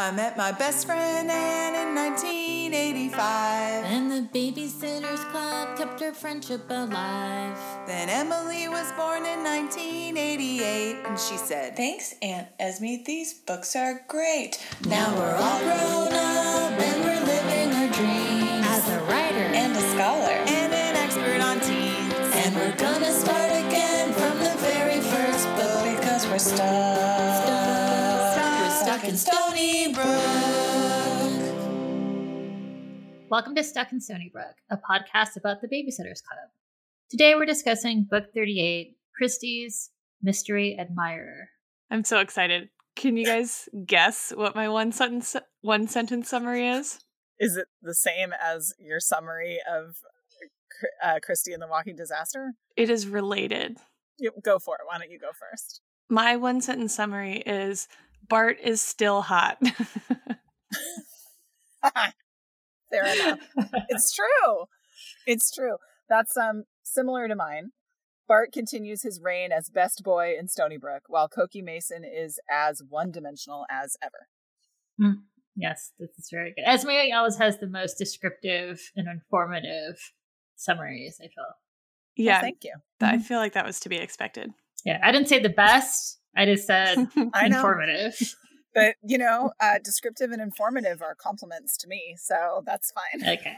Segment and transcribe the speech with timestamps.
[0.00, 3.84] I met my best friend Anne in 1985.
[3.84, 7.58] And the Babysitters Club kept our friendship alive.
[7.88, 13.02] Then Emily was born in 1988, and she said, Thanks, Aunt Esme.
[13.04, 14.64] These books are great.
[14.86, 16.17] Now we're all grown up
[28.98, 30.04] stuck in Stony Brook.
[33.30, 36.48] Welcome to Stuck in Stoneybrook, a podcast about the Babysitters Club.
[37.10, 39.90] Today we're discussing Book 38, Kristy's
[40.22, 41.50] Mystery Admirer.
[41.90, 42.70] I'm so excited.
[42.96, 46.98] Can you guys guess what my one sentence one sentence summary is?
[47.38, 49.96] Is it the same as your summary of
[51.04, 52.54] uh, Kristy and the Walking Disaster?
[52.76, 53.76] It is related.
[54.18, 54.80] You, go for it.
[54.86, 55.82] Why don't you go first?
[56.10, 57.86] My one sentence summary is
[58.26, 59.58] Bart is still hot.
[62.90, 63.38] Fair enough.
[63.88, 64.64] it's true.
[65.26, 65.76] It's true.
[66.08, 67.70] That's um similar to mine.
[68.26, 73.10] Bart continues his reign as best boy in Stoneybrook, while Cokie Mason is as one
[73.10, 74.28] dimensional as ever.
[75.56, 76.62] Yes, this is very good.
[76.66, 79.98] Esme always has the most descriptive and informative
[80.56, 81.32] summaries, I feel.
[81.38, 81.54] Well,
[82.16, 82.74] yeah, thank you.
[83.00, 84.50] I feel like that was to be expected.
[84.84, 86.96] Yeah, I didn't say the best, I just said
[87.34, 87.56] I know.
[87.58, 88.14] informative.
[88.74, 93.28] But you know, uh, descriptive and informative are compliments to me, so that's fine.
[93.38, 93.56] Okay.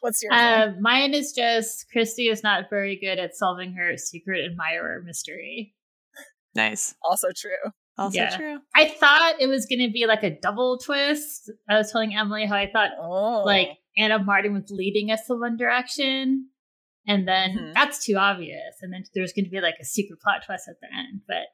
[0.00, 4.44] What's your Uh, mine is just Kristy is not very good at solving her secret
[4.44, 5.74] admirer mystery.
[6.54, 6.94] Nice.
[7.02, 7.72] also true?
[7.96, 8.36] Also Yeah.
[8.36, 8.58] true.
[8.74, 11.50] I thought it was going to be like a double twist.
[11.70, 14.26] I was telling Emily how I thought Oh, like Ann M.
[14.26, 16.50] Martin was leading us in one direction,
[17.06, 17.74] and then Mhm.
[17.74, 18.74] that's too obvious.
[18.82, 21.46] And then there's going to be like a secret plot twist at the end, but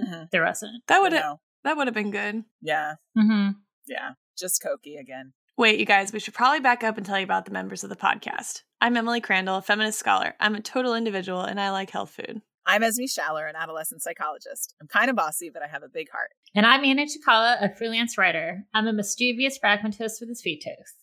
[0.00, 0.30] Mhm.
[0.30, 0.82] there wasn't.
[0.86, 1.40] That would No.
[1.64, 2.44] that would have been good.
[2.60, 3.50] yeah, Mm-hmm.
[3.86, 5.32] yeah, just Cokie again.
[5.56, 7.90] Wait, you guys, we should probably back up and tell you about the members of
[7.90, 8.62] the podcast.
[8.80, 10.34] I'm Emily Crandall, a feminist scholar.
[10.40, 12.40] I'm a total individual and I like health food.
[12.66, 14.74] I'm Esme Schaller, an adolescent psychologist.
[14.80, 16.30] I'm kind of bossy, but I have a big heart.
[16.54, 18.64] And I'm Anna Chikala, a freelance writer.
[18.72, 20.94] I'm a mischievous pragmatist with a sweet tooth.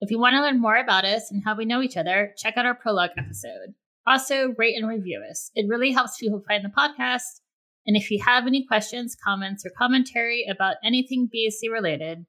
[0.00, 2.56] If you want to learn more about us and how we know each other, check
[2.58, 3.74] out our prologue episode.
[4.06, 5.50] Also, rate and review us.
[5.54, 7.40] It really helps people find the podcast.
[7.86, 12.26] And if you have any questions, comments, or commentary about anything BSC related,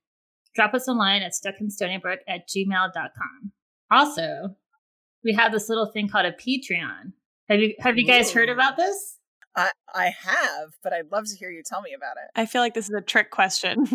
[0.54, 3.52] drop us a line at stuckinstonybrook at gmail.com.
[3.90, 4.56] Also,
[5.24, 7.14] we have this little thing called a Patreon.
[7.50, 9.18] Have you have you guys heard about this?
[9.56, 12.30] I I have, but I'd love to hear you tell me about it.
[12.36, 13.80] I feel like this is a trick question.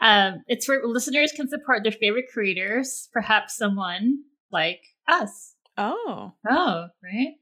[0.00, 5.54] um, it's where listeners can support their favorite creators, perhaps someone like us.
[5.78, 6.34] oh.
[6.48, 7.34] Oh, right.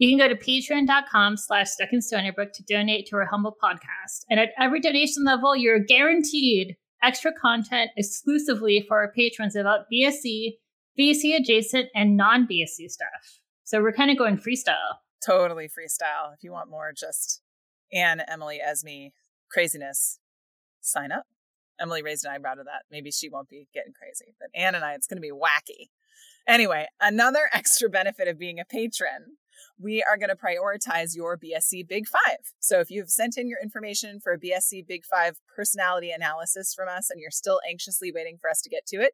[0.00, 4.24] You can go to patreon.com slash stuck in Stoneybrook to donate to our humble podcast.
[4.30, 10.52] And at every donation level, you're guaranteed extra content exclusively for our patrons about BSC,
[10.98, 13.40] BSC adjacent, and non BSC stuff.
[13.64, 14.96] So we're kind of going freestyle.
[15.24, 16.32] Totally freestyle.
[16.32, 17.42] If you want more, just
[17.92, 19.08] Anne, Emily, Esme
[19.50, 20.18] craziness,
[20.80, 21.26] sign up.
[21.78, 22.84] Emily raised an eyebrow to that.
[22.90, 25.90] Maybe she won't be getting crazy, but Anne and I, it's going to be wacky.
[26.48, 29.36] Anyway, another extra benefit of being a patron,
[29.78, 32.38] we are going to prioritize your BSC Big Five.
[32.58, 36.88] So if you've sent in your information for a BSC Big Five personality analysis from
[36.88, 39.12] us and you're still anxiously waiting for us to get to it,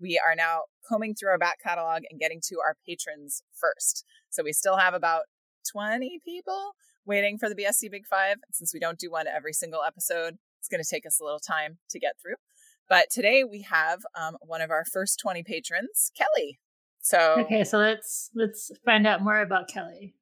[0.00, 4.04] we are now combing through our back catalog and getting to our patrons first.
[4.30, 5.22] So we still have about
[5.72, 6.72] 20 people
[7.04, 8.36] waiting for the BSC Big Five.
[8.52, 11.40] Since we don't do one every single episode, it's going to take us a little
[11.40, 12.34] time to get through.
[12.88, 16.58] But today we have um, one of our first 20 patrons, Kelly.
[17.06, 20.16] So Okay, so let's let's find out more about Kelly.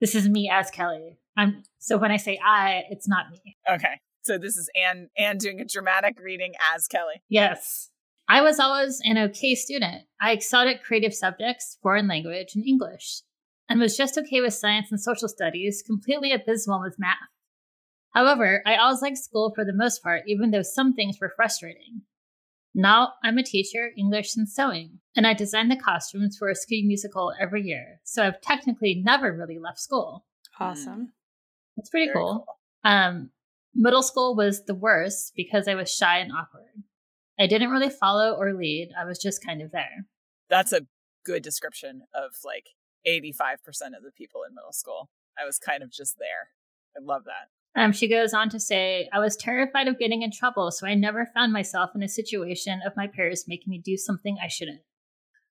[0.00, 1.18] This is me as Kelly.
[1.36, 3.58] I'm so when I say I, it's not me.
[3.70, 4.00] okay.
[4.22, 7.22] So this is Anne Anne doing a dramatic reading as Kelly.
[7.28, 7.90] Yes.
[8.26, 10.04] I was always an okay student.
[10.18, 13.20] I excelled at creative subjects, foreign language, and English,
[13.68, 17.16] and was just okay with science and social studies, completely abysmal with math.
[18.12, 22.02] However, I always liked school for the most part, even though some things were frustrating.
[22.74, 26.84] Now I'm a teacher, English and sewing, and I design the costumes for a ski
[26.86, 30.24] musical every year, so I've technically never really left school.
[30.58, 31.12] Awesome.
[31.76, 32.46] It's pretty Very cool.
[32.84, 33.30] Um,
[33.74, 36.84] middle school was the worst because I was shy and awkward.
[37.38, 38.90] I didn't really follow or lead.
[38.98, 40.06] I was just kind of there.
[40.48, 40.86] That's a
[41.24, 42.66] good description of like
[43.08, 43.56] 85%
[43.96, 45.08] of the people in middle school.
[45.38, 46.50] I was kind of just there.
[46.96, 47.48] I love that.
[47.76, 50.94] Um, she goes on to say, I was terrified of getting in trouble, so I
[50.94, 54.80] never found myself in a situation of my peers making me do something I shouldn't.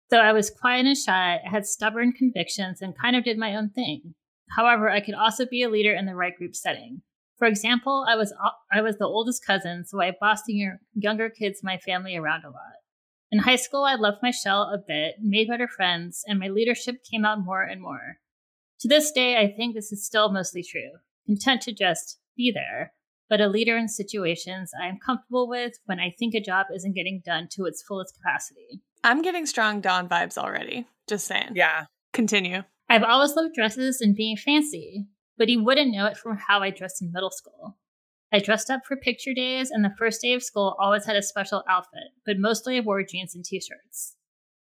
[0.09, 3.55] Though I was quiet and shy, I had stubborn convictions and kind of did my
[3.55, 4.15] own thing.
[4.57, 7.03] However, I could also be a leader in the right group setting.
[7.37, 8.33] For example, I was
[8.71, 12.43] I was the oldest cousin, so I bossed the younger kids in my family around
[12.43, 12.79] a lot.
[13.31, 16.97] In high school, I left my shell a bit, made better friends, and my leadership
[17.09, 18.17] came out more and more.
[18.81, 20.97] To this day, I think this is still mostly true.
[21.29, 22.91] Content to just be there,
[23.29, 26.95] but a leader in situations I am comfortable with when I think a job isn't
[26.95, 28.81] getting done to its fullest capacity.
[29.03, 30.87] I'm getting strong Dawn vibes already.
[31.07, 31.51] Just saying.
[31.53, 31.85] Yeah.
[32.13, 32.63] Continue.
[32.89, 35.05] I've always loved dresses and being fancy,
[35.37, 37.77] but you wouldn't know it from how I dressed in middle school.
[38.33, 41.21] I dressed up for picture days, and the first day of school always had a
[41.21, 44.15] special outfit, but mostly I wore jeans and t shirts.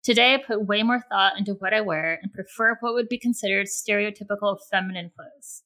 [0.02, 3.18] Today, I put way more thought into what I wear and prefer what would be
[3.18, 5.62] considered stereotypical feminine clothes.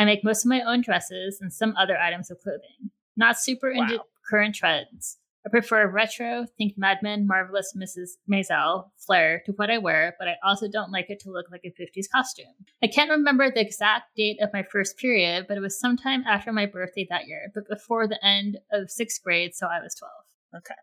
[0.00, 3.70] I make most of my own dresses and some other items of clothing, not super
[3.70, 3.82] Wow.
[3.82, 5.18] into current trends.
[5.44, 8.12] I prefer retro, think Mad Men, Marvelous Mrs.
[8.26, 11.66] Maisel, flair to what I wear, but I also don't like it to look like
[11.66, 12.46] a 50s costume.
[12.82, 16.50] I can't remember the exact date of my first period, but it was sometime after
[16.50, 20.12] my birthday that year, but before the end of sixth grade, so I was 12.
[20.56, 20.80] Okay.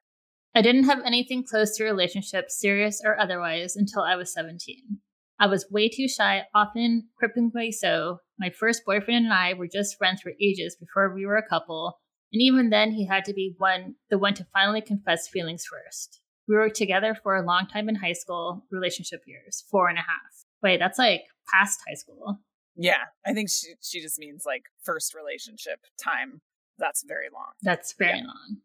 [0.54, 4.96] I didn't have anything close to relationships, serious or otherwise, until I was 17.
[5.39, 8.19] I was way too shy, often cripplingly so.
[8.39, 12.00] My first boyfriend and I were just friends for ages before we were a couple,
[12.34, 16.22] and even then he had to be one the one to finally confess feelings first.
[16.48, 20.01] We were together for a long time in high school, relationship years, four and a
[20.01, 20.45] half.
[20.63, 21.22] Wait, that's like
[21.54, 22.40] past high school.
[22.75, 23.04] Yeah.
[23.25, 26.42] I think she she just means like first relationship time.
[26.78, 27.51] That's very long.
[27.63, 28.25] That's very Yeah.
[28.25, 28.57] long.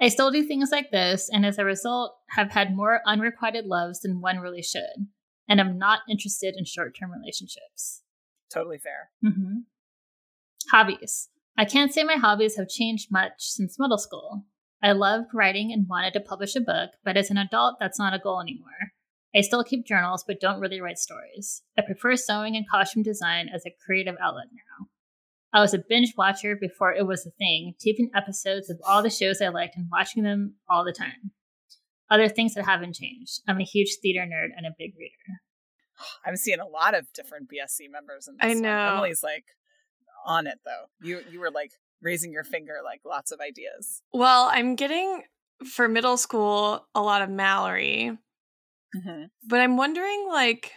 [0.00, 4.00] I still do things like this, and as a result, have had more unrequited loves
[4.00, 5.08] than one really should.
[5.48, 8.02] And I'm not interested in short term relationships.
[8.52, 9.10] Totally fair.
[9.22, 9.60] hmm
[10.70, 11.28] Hobbies.
[11.56, 14.44] I can't say my hobbies have changed much since middle school.
[14.82, 18.12] I loved writing and wanted to publish a book, but as an adult, that's not
[18.14, 18.92] a goal anymore.
[19.34, 21.62] I still keep journals, but don't really write stories.
[21.78, 24.88] I prefer sewing and costume design as a creative outlet now.
[25.52, 29.10] I was a binge watcher before it was a thing, taping episodes of all the
[29.10, 31.30] shows I liked and watching them all the time.
[32.10, 33.40] Other things that haven't changed.
[33.48, 35.40] I'm a huge theater nerd and a big reader.
[36.24, 38.62] I'm seeing a lot of different BSC members in this I one.
[38.62, 38.92] know.
[38.94, 39.44] Emily's like
[40.26, 40.86] on it though.
[41.06, 41.72] You you were like
[42.02, 44.02] raising your finger like lots of ideas.
[44.12, 45.22] Well, I'm getting
[45.66, 48.16] for middle school a lot of Mallory,
[48.94, 49.24] Mm-hmm.
[49.48, 50.72] but I'm wondering like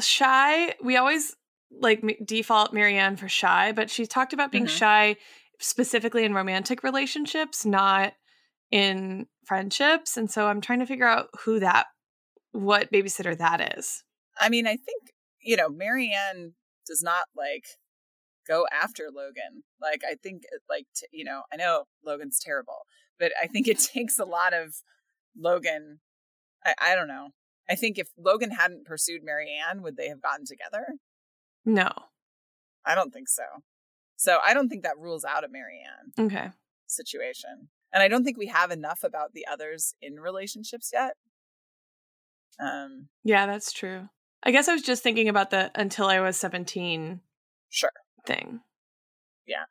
[0.00, 0.74] shy.
[0.82, 1.34] We always
[1.70, 4.76] like m- default Mary Anne for shy, but she talked about being Mhm.
[4.78, 5.16] shy
[5.58, 8.14] specifically in romantic relationships, not
[8.70, 10.16] in friendships.
[10.16, 11.86] And so I'm trying to figure out who that,
[12.52, 14.02] what babysitter that is.
[14.38, 15.12] I mean, I think,
[15.42, 16.52] you know, Mary Anne
[16.86, 17.64] does not like
[18.46, 19.62] go after Logan.
[19.80, 22.86] Like, I think, it, like, t- you know, I know Logan's terrible,
[23.18, 24.76] but I think it takes a lot of
[25.36, 26.00] Logan.
[26.64, 27.28] I, I don't know.
[27.68, 30.94] I think if Logan hadn't pursued Mary Anne, would they have gotten together?
[31.64, 31.90] No.
[32.84, 33.42] I don't think so.
[34.16, 36.50] So I don't think that rules out a Mary Anne Okay.
[36.86, 37.68] situation.
[37.92, 41.14] And I don't think we have enough about the others in relationships yet.
[42.58, 44.08] Um, Yeah, that's true.
[44.42, 47.20] I guess I was just thinking about the until I was 17
[47.68, 47.90] sure.
[48.26, 48.60] thing.
[49.46, 49.64] Yeah.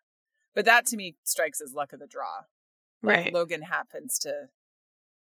[0.53, 2.43] But that to me strikes as luck of the draw.
[3.01, 3.33] Like, Right.
[3.33, 4.49] Logan happens to,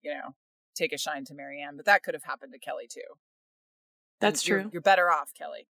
[0.02, 0.36] you know,
[0.76, 3.02] take a shine to Mary Anne, but that could have happened to Kelly too.
[4.20, 4.70] That's And you're- true.
[4.74, 5.68] You're, better off, Kelly,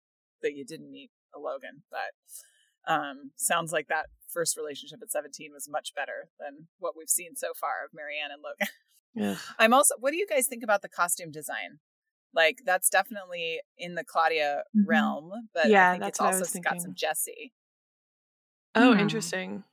[0.43, 1.85] that you didn't meet a Logan.
[1.91, 7.09] But um, sounds like that first relationship at 17 was much better than what we've
[7.11, 8.73] seen so far of Mary Anne and Logan.
[9.37, 9.57] Ugh.
[9.59, 9.95] I'm also.
[9.99, 11.79] What do you guys think about the costume design?
[12.35, 14.85] Like that's definitely in the Claudia Mhm.
[14.87, 16.81] realm, but Yeah, I think that's it's also got thinking.
[16.81, 17.53] some Jessi.
[18.75, 19.01] Oh, Hmm.
[19.01, 19.65] interesting.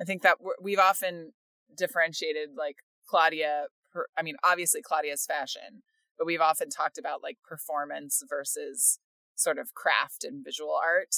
[0.00, 1.32] I think that we're, we've often
[1.76, 3.66] differentiated like Claudia.
[3.92, 5.82] Per, I mean, obviously Claudia's fashion,
[6.18, 8.98] but we've often talked about like performance versus
[9.34, 11.14] sort of craft and visual art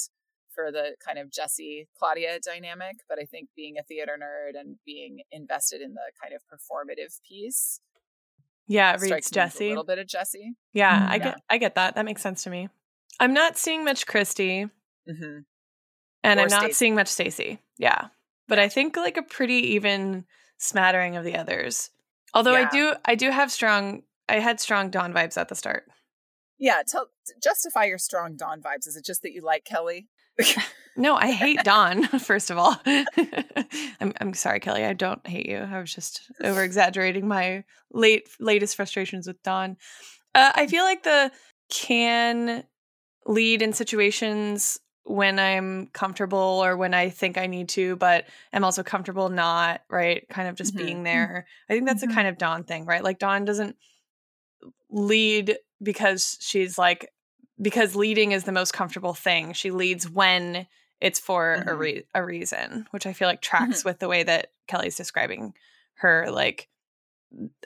[0.57, 2.97] for the kind of Jessi Claudia dynamic.
[3.07, 7.21] But I think being a theater nerd and being invested in the kind of performative
[7.27, 7.79] piece
[8.67, 9.65] Yeah, it reads Jessi.
[9.67, 10.55] a little bit of Jessi.
[10.73, 11.23] Yeah, Mm, I yeah.
[11.25, 11.95] get I get that.
[11.95, 12.69] That makes sense to me.
[13.19, 14.69] I'm not seeing much Kristy
[15.07, 15.39] hmm
[16.23, 16.73] and Or I'm not Stacey.
[16.73, 17.59] seeing much Stacey.
[17.77, 18.07] Yeah.
[18.47, 20.25] But I think like a pretty even
[20.57, 21.91] smattering of the others.
[22.33, 25.85] Although I do I do have strong I had strong Dawn vibes at the start.
[26.59, 27.07] Yeah, tell
[27.41, 28.87] justify your strong Dawn vibes.
[28.87, 30.07] Is it just that you like Kelly?
[30.95, 32.75] No, I hate Dawn, first of all.
[32.85, 34.83] I'm I'm sorry, Kelly.
[34.83, 35.57] I don't hate you.
[35.59, 39.77] I was just over exaggerating my late latest frustrations with Dawn.
[40.33, 41.31] Uh, I feel like the
[41.69, 42.63] can
[43.27, 48.63] lead in situations when I'm comfortable or when I think I need to, but I'm
[48.63, 50.27] also comfortable not, right?
[50.29, 50.77] Kind of just Mhm.
[50.77, 51.47] being there.
[51.69, 52.11] I think that's Mhm.
[52.11, 53.03] a kind of Dawn thing, right?
[53.03, 53.77] Like Dawn doesn't
[54.89, 57.09] lead because she's like
[57.61, 59.53] because leading is the most comfortable thing.
[59.53, 60.67] She leads when
[61.01, 61.77] it's for a Mhm.
[61.79, 65.53] re- a reason, which I feel like tracks with the way that Kelly's describing
[65.95, 66.69] her like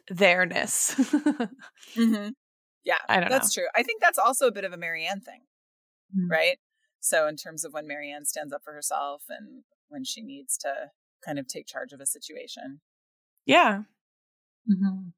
[0.09, 0.95] theirness.
[1.95, 2.29] Mm-hmm.
[2.83, 3.67] Yeah, I don't that's true.
[3.75, 5.41] I think that's also a bit of a Mary Anne thing,
[6.17, 6.29] Mm.
[6.29, 6.57] right?
[6.99, 10.57] So in terms of when Mary Anne stands up for herself and when she needs
[10.59, 10.91] to
[11.25, 12.81] kind of take charge of a situation.
[13.45, 13.83] yeah.
[14.67, 15.09] hmm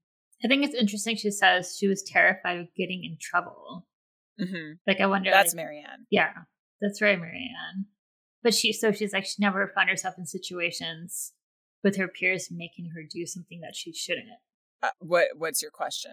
[0.43, 1.15] I think it's interesting.
[1.15, 3.87] She says she was terrified of getting in trouble.
[4.41, 4.73] Mm-hmm.
[4.87, 5.31] Like I wonder.
[5.31, 6.05] That's like, Mary Anne.
[6.09, 6.31] Yeah,
[6.81, 7.85] that's very Mary Anne.
[8.43, 11.31] But she, so she's like, she never found herself in situations
[11.83, 14.27] with her peers making her do something that she shouldn't.
[14.81, 16.11] Uh, what What's your question?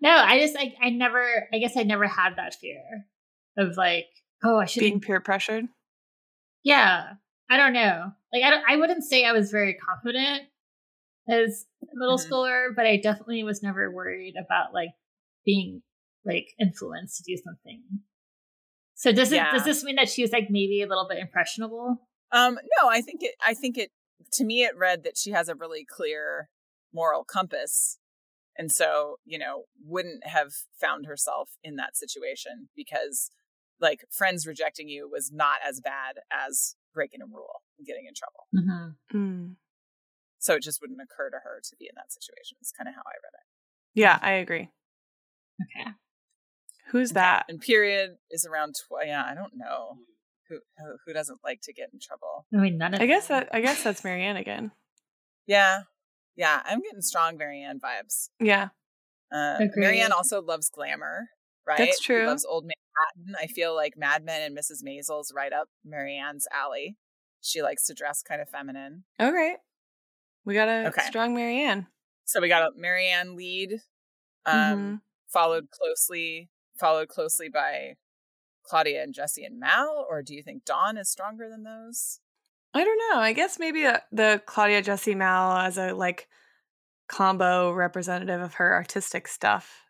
[0.00, 2.82] No, I just, like, I never, I guess I never had that fear
[3.56, 4.06] of like,
[4.42, 5.66] oh, I should Being peer pressured.
[6.64, 7.12] Yeah,
[7.48, 8.12] I don't know.
[8.32, 10.42] Like, I don't, I wouldn't say I was very confident
[11.28, 12.28] as a middle Mhm.
[12.28, 14.90] schooler, but I definitely was never worried about like
[15.44, 15.82] being
[16.24, 17.82] like influence to do something.
[18.94, 22.08] So does it does this mean that she was like maybe a little bit impressionable?
[22.32, 23.34] Um, no, I think it.
[23.44, 23.90] I think it.
[24.32, 26.50] To me, it read that she has a really clear
[26.92, 27.98] moral compass,
[28.56, 33.30] and so you know wouldn't have found herself in that situation because,
[33.80, 38.14] like, friends rejecting you was not as bad as breaking a rule and getting in
[38.14, 38.48] trouble.
[38.54, 39.16] Mm-hmm.
[39.16, 39.54] Mm.
[40.40, 42.56] So it just wouldn't occur to her to be in that situation.
[42.60, 43.46] It's kind of how I read it.
[44.00, 44.70] Yeah, I agree.
[45.62, 45.90] Okay.
[46.90, 47.46] Who's that?
[47.48, 48.74] And period is around.
[48.74, 49.98] Tw- yeah, I don't know
[50.48, 52.46] who who- who doesn't like to get in trouble.
[52.54, 54.72] I mean, none of I guess that I guess that's Mary Anne again.
[55.46, 55.82] Yeah,
[56.36, 58.30] yeah, I'm getting strong Mary Anne vibes.
[58.40, 58.68] Yeah.
[59.30, 61.28] Uh, Mary Anne also loves glamour,
[61.66, 61.78] right?
[61.78, 62.26] That's She true.
[62.26, 63.34] loves old Manhattan.
[63.38, 64.82] I feel like Mad Men and Mrs.
[64.82, 66.96] Maisels right up Mary Anne's alley.
[67.42, 69.04] She likes to dress kind of feminine.
[69.20, 69.58] All right.
[70.46, 71.02] We got a Okay.
[71.06, 71.88] strong Mary Anne.
[72.24, 73.82] So we got a Mary Anne lead,
[74.46, 75.00] um, Mhm.
[75.30, 77.96] followed closely followed closely by
[78.64, 82.20] Claudia and Jessi and Mal, or do you think Dawn is stronger than those?
[82.74, 83.20] I don't know.
[83.20, 86.28] I guess maybe the, the Claudia Jessi Mal as a like
[87.08, 89.84] combo representative of her artistic stuff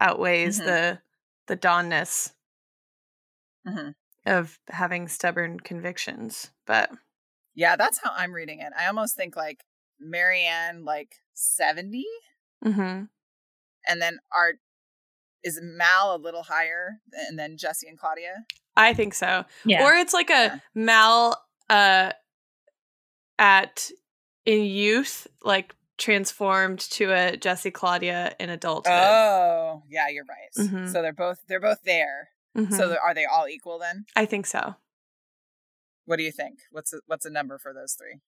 [0.00, 0.64] outweighs Mhm.
[0.64, 1.02] the
[1.46, 2.34] the donness
[3.64, 3.94] Mhm.
[4.26, 6.50] of having stubborn convictions.
[6.66, 6.90] But
[7.54, 8.72] Yeah, that's how I'm reading it.
[8.78, 9.64] I almost think like
[9.98, 12.06] Mary Anne like 70
[12.64, 13.08] hmm
[13.86, 14.54] and then are
[15.44, 18.44] is Mal a little higher and then Jessi and Claudia?
[18.76, 19.44] I think so.
[19.64, 19.84] yeah.
[19.84, 20.58] Or it's like a Yeah.
[20.74, 22.12] Mal uh
[23.38, 23.90] at
[24.44, 28.92] in youth, like transformed to a Jessi Claudia in adulthood.
[28.94, 30.66] Oh, yeah, you're right.
[30.66, 30.92] Mhm.
[30.92, 32.30] So they're both they're both there.
[32.56, 32.72] Mhm.
[32.76, 34.06] So they're- are they all equal then?
[34.16, 34.76] I think so.
[36.06, 36.60] What do you think?
[36.70, 38.20] What's a, what's a number for those three?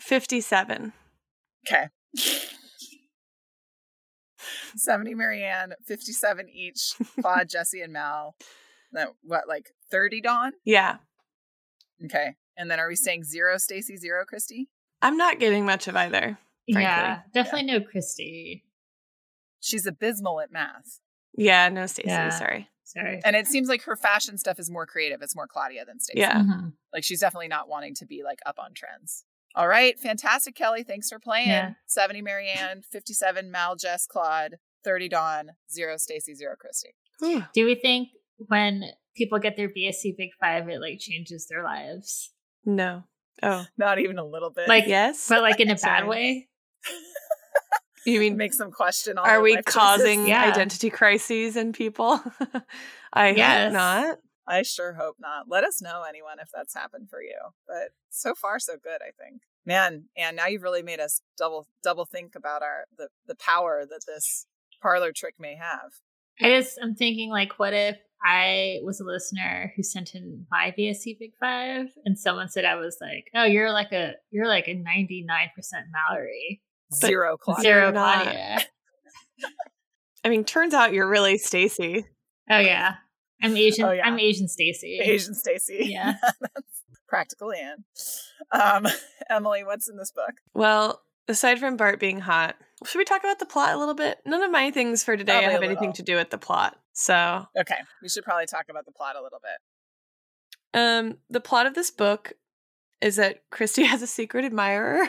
[0.00, 0.92] Fifty-seven.
[1.66, 1.88] Okay.
[4.76, 8.34] 70 Mary Anne, 57 each, Claude, Jessi, and Mal.
[8.92, 10.52] Then what, like 30 Dawn?
[10.64, 10.96] Yeah.
[12.04, 12.36] Okay.
[12.56, 14.66] And then are we saying zero Stacey, zero Kristy?
[15.02, 16.38] I'm not getting much of either.
[16.66, 17.30] yeah, frankly.
[17.34, 18.62] definitely no Kristy.
[19.60, 21.00] She's abysmal at math.
[21.36, 22.08] Yeah, no Stacey.
[22.08, 22.28] Yeah.
[22.30, 22.68] sorry.
[22.84, 23.20] Sorry.
[23.24, 25.22] And it seems like her fashion stuff is more creative.
[25.22, 26.20] It's more Claudia than Stacey.
[26.20, 26.42] Yeah.
[26.42, 26.72] Mhm.
[26.92, 29.24] Like she's definitely not wanting to be like up on trends.
[29.56, 29.98] All right.
[29.98, 30.82] Fantastic, Kelly.
[30.82, 31.48] Thanks for playing.
[31.48, 31.72] Yeah.
[31.86, 36.90] 70 Mary Anne, 57 Mal, Jess, Claude, 30 Dawn, zero Stacey, zero Kristy.
[37.20, 37.44] Whew.
[37.54, 38.84] Do we think when
[39.16, 42.32] people get their BSC Big Five, it like changes their lives?
[42.64, 43.04] No.
[43.42, 44.68] Oh, Not even a little bit.
[44.68, 45.28] Like, yes.
[45.28, 46.48] but like in a bad way?
[48.06, 50.44] you mean makes them question all are we causing Yeah.
[50.44, 52.20] identity crises in people?
[53.12, 53.64] I Yes.
[53.66, 54.18] hope not.
[54.46, 55.46] I sure hope not.
[55.48, 57.38] Let us know, anyone, if that's happened for you.
[57.66, 59.00] But so far, so good.
[59.00, 60.04] I think, man.
[60.16, 64.02] And now you've really made us double double think about our the the power that
[64.06, 64.46] this
[64.84, 65.90] parlor trick may have.
[66.40, 70.74] I just I'm thinking like, what if I was a listener who sent in my
[70.78, 74.68] BSC Big Five, and someone said I was like, "Oh, you're like a you're like
[74.68, 76.60] a 99 percent Mallory,
[76.90, 77.62] But Zero Claudia.
[77.62, 77.92] zero.
[77.92, 78.58] Claudia."
[80.24, 82.06] I mean, turns out you're really Stacey.
[82.50, 82.94] Oh yeah,
[83.42, 83.84] I'm Asian.
[83.84, 84.06] Oh, yeah.
[84.06, 84.98] I'm Asian Stacey.
[85.02, 85.86] Asian Stacey.
[85.90, 86.14] Yeah.
[86.40, 87.84] That's practical Anne.
[88.52, 88.86] Um,
[89.30, 90.32] Emily, what's in this book?
[90.54, 94.18] Well, aside from Bart being hot, should we talk about the plot a little bit?
[94.26, 96.76] None of my things for today Probably have anything to do with the plot.
[96.92, 100.80] So, Okay, we should probably talk about the plot a little bit.
[100.80, 102.32] um, the plot of this book
[103.00, 105.08] is that Kristy has a secret admirer.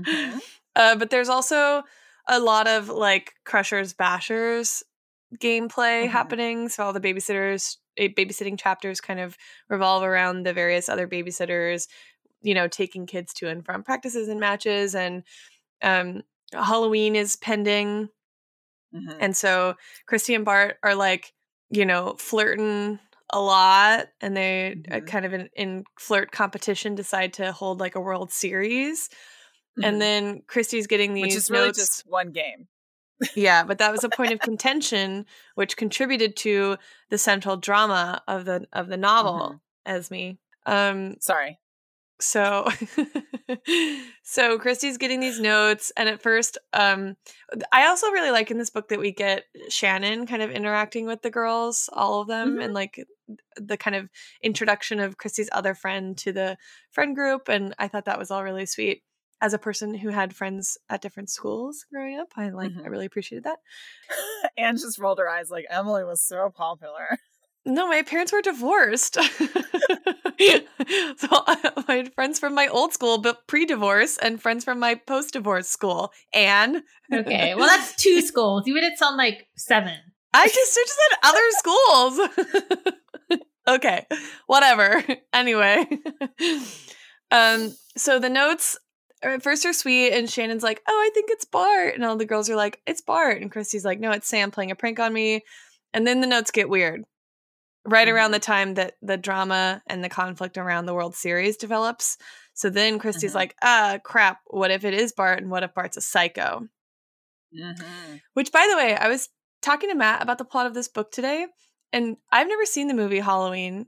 [0.00, 0.40] Mhm.
[0.76, 1.82] Uh, but there's also
[2.28, 4.84] a lot of like Krushers Bashers
[5.38, 6.08] gameplay Mhm.
[6.10, 6.68] happening.
[6.68, 9.36] So all the babysitters, babysitting chapters kind of
[9.68, 11.88] revolve around the various other babysitters,
[12.42, 14.94] you know, taking kids to and from practices and matches.
[14.94, 15.24] And
[15.82, 18.08] um, Halloween is pending.
[18.94, 19.16] Mhm.
[19.20, 19.74] And so
[20.10, 21.32] Kristy and Bart are like,
[21.70, 22.98] you know, flirting
[23.30, 25.06] a lot and they uh, Mhm.
[25.06, 29.10] kind of in, in flirt competition decide to hold like a world series
[29.78, 29.84] Mhm.
[29.86, 32.68] and then kristy's getting these which is really notes just one game.
[33.36, 35.26] yeah but that was a point of contention
[35.56, 36.78] which contributed to
[37.10, 41.58] the central drama of the of the novel esme um Sorry.
[42.20, 42.68] So
[44.22, 47.16] so kristy's getting these notes and at first um
[47.72, 51.22] i also really like in this book that we get shannon kind of interacting with
[51.22, 52.64] the girls all of them Mhm.
[52.64, 53.04] and like
[53.56, 54.08] the kind of
[54.42, 56.56] introduction of kristy's other friend to the
[56.90, 59.02] friend group and i thought that was all really sweet
[59.40, 62.90] as a person who had friends at different schools growing up i like i Mhm.
[62.90, 63.58] really appreciated that
[64.58, 67.18] Anne just rolled her eyes like Emily was so popular.
[67.68, 69.14] No, my parents were divorced.
[69.20, 69.22] so
[70.38, 76.10] I had friends from my old school, but pre-divorce, and friends from my post-divorce school.
[76.32, 76.82] And
[77.12, 78.62] Okay, well that's two schools.
[78.66, 79.98] You made it sound like seven.
[80.32, 81.50] I just, I just said other
[83.28, 83.42] schools.
[83.76, 84.06] okay,
[84.46, 85.04] whatever.
[85.34, 85.86] Anyway,
[87.30, 88.78] um, so the notes
[89.22, 92.24] at first are sweet, and Shannon's like, "Oh, I think it's Bart," and all the
[92.24, 95.12] girls are like, "It's Bart," and Kristy's like, "No, it's Sam playing a prank on
[95.12, 95.44] me."
[95.92, 97.04] And then the notes get weird.
[97.88, 102.18] Right around the time that the drama and the conflict around the World Series develops.
[102.54, 103.36] So then Kristy's Mhm.
[103.36, 104.40] like, ah, crap.
[104.46, 105.38] What if it is Bart?
[105.40, 106.68] And what if Bart's a psycho?
[107.58, 108.16] Mm-hmm.
[108.34, 109.28] Which, by the way, I was
[109.62, 111.46] talking to Matt about the plot of this book today,
[111.92, 113.86] and I've never seen the movie Halloween.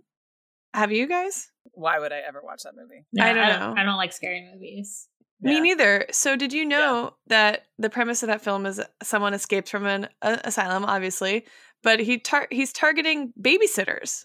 [0.72, 1.50] Have you guys?
[1.72, 3.04] Why would I ever watch that movie?
[3.12, 3.58] No, I don't I know.
[3.58, 5.08] don't, I don't like scary movies.
[5.42, 5.60] Me Yeah.
[5.60, 6.06] neither.
[6.10, 10.08] So, did you know that the premise of that film is someone escapes from an
[10.22, 11.46] a- asylum, obviously,
[11.82, 14.24] but he tar- he's targeting babysitters.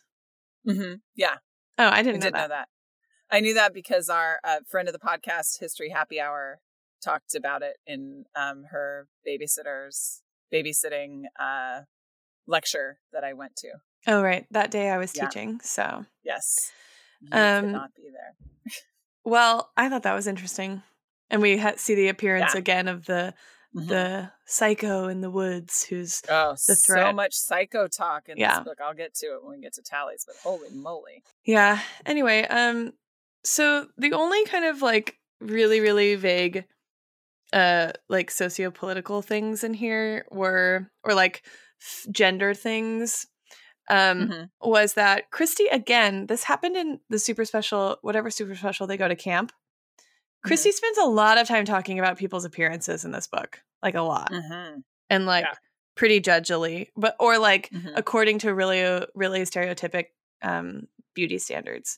[0.68, 0.96] Mm-hmm.
[1.16, 1.36] Yeah,
[1.78, 2.50] Oh, I I didn't did know know that.
[2.50, 2.68] that.
[3.32, 6.60] I knew that because our uh, friend of the podcast, History Happy Hour,
[7.04, 10.22] talked about it in um, her babysitter's
[10.54, 11.82] babysitting uh,
[12.48, 13.70] lecture that I went to.
[14.08, 14.46] Oh, right.
[14.52, 15.26] That day I was Yeah.
[15.28, 15.60] teaching.
[15.64, 16.72] So, Yes,
[17.22, 18.36] you Um, could not be there.
[19.24, 20.84] well, I thought that was interesting,
[21.30, 22.60] and we ha- see the appearance Yeah.
[22.60, 23.34] again of the
[23.76, 23.88] Mhm.
[23.90, 28.60] the psycho in the woods who's Oh, the so much psycho talk in Yeah.
[28.60, 28.80] this book.
[28.82, 31.24] I'll get to it when we get to tallies, but holy moly.
[31.44, 31.80] Yeah.
[32.06, 32.94] Anyway, um
[33.44, 36.66] so the only kind of like really really vague
[37.54, 41.44] uh like socio-political things in here were or like
[41.82, 43.28] f- gender things
[43.90, 44.50] um Mhm.
[44.62, 49.08] was that Kristy again this happened in the super special whatever super special they go
[49.08, 49.52] to camp.
[50.46, 54.02] Kristy spends a lot of time talking about people's appearances in this book, like a
[54.02, 54.32] lot.
[54.32, 54.84] Mhm.
[55.10, 55.54] And like Yeah.
[55.96, 57.94] pretty judgily, but or like Mhm.
[57.96, 60.08] according to really really stereotypic
[60.42, 61.98] um beauty standards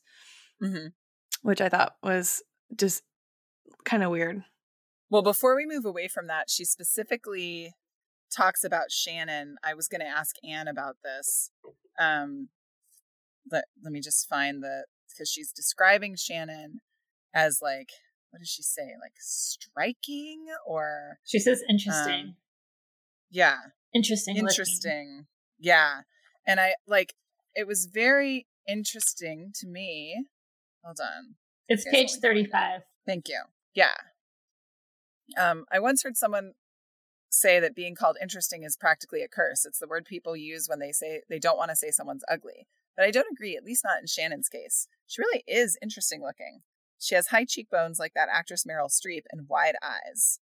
[0.62, 0.94] Mhm.
[1.42, 2.42] which I thought was
[2.76, 3.04] just
[3.86, 4.44] kind of weird.
[5.10, 7.74] Well, before we move away from that, she specifically
[8.30, 9.58] talks about Shannon.
[9.64, 11.52] I was going to ask Anne about this.
[11.98, 12.50] Um,
[13.50, 16.82] let, let me just find the, because she's describing Shannon
[17.34, 17.90] as like,
[18.32, 18.94] what does she say?
[19.02, 22.14] Like striking or, She says interesting.
[22.14, 22.36] Um,
[23.30, 23.58] yeah,
[23.94, 24.36] interesting.
[24.36, 24.50] looking.
[24.50, 25.26] interesting.
[25.60, 26.02] Yeah.
[26.46, 27.14] And I like,
[27.56, 30.26] it was very interesting to me.
[30.84, 31.36] Hold on.
[31.68, 32.82] It's page 35.
[33.06, 33.42] Thank you.
[33.74, 33.94] Yeah.
[35.38, 36.54] Um, I once heard someone
[37.30, 39.66] say that being called interesting is practically a curse.
[39.66, 42.68] It's the word people use when they say they don't want to say someone's ugly.
[42.96, 44.88] But I don't agree, at least not in Shannon's case.
[45.06, 46.62] She really is interesting looking.
[47.00, 50.40] She has high cheekbones like that actress Meryl Streep and wide eyes.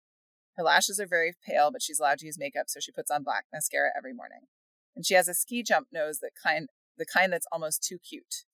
[0.56, 3.24] Her lashes are very pale, but she's allowed to use makeup, so she puts on
[3.24, 4.42] black mascara every morning.
[4.96, 8.46] And she has a ski jump nose that kind the kind that's almost too cute.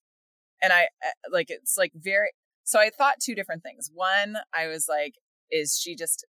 [0.62, 2.30] And I uh, like it's like very
[2.64, 3.90] so I thought two different things.
[3.92, 5.14] One, I was like,
[5.50, 6.24] is she just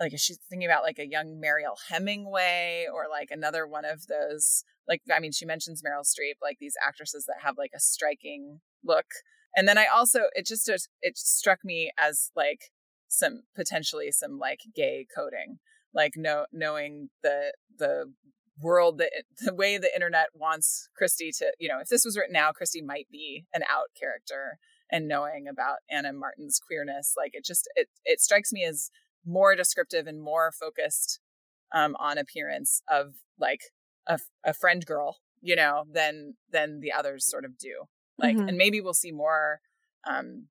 [0.00, 4.06] like is she thinking about like a young Mariel Hemingway or like another one of
[4.06, 7.80] those like I mean she mentions Meryl Streep like these actresses that have like a
[7.80, 9.06] striking look.
[9.56, 10.68] And then I also it just
[11.02, 12.70] it struck me as like
[13.08, 15.58] some potentially some like gay coding.
[15.94, 18.12] Like no knowing the the
[18.60, 22.32] world that the way the internet wants Kristy to you know if this was written
[22.32, 24.58] now Kristy might be an out character.
[24.90, 26.18] And knowing about Ann M.
[26.18, 28.90] Martin's queerness like it just it it strikes me as
[29.26, 31.20] more descriptive and more focused
[31.74, 33.60] um on appearance of like
[34.06, 37.84] a, a friend girl you know than than the others sort of do
[38.18, 38.48] like Mhm.
[38.48, 39.60] and maybe we'll see more
[40.04, 40.48] um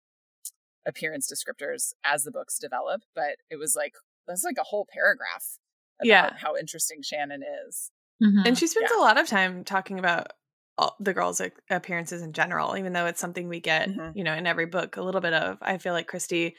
[0.86, 3.94] appearance descriptors as the books develop but it was like
[4.28, 5.58] that's like a whole paragraph
[6.02, 6.38] about Yeah.
[6.38, 7.92] how interesting Shannon is
[8.24, 8.48] Mhm.
[8.48, 8.98] And she spends Yeah.
[8.98, 10.34] a lot of time talking about
[10.78, 14.16] all the girls' appearances in general, even though it's something we get, Mhm.
[14.16, 15.58] you know, in every book a little bit of.
[15.62, 16.56] I feel like Kristy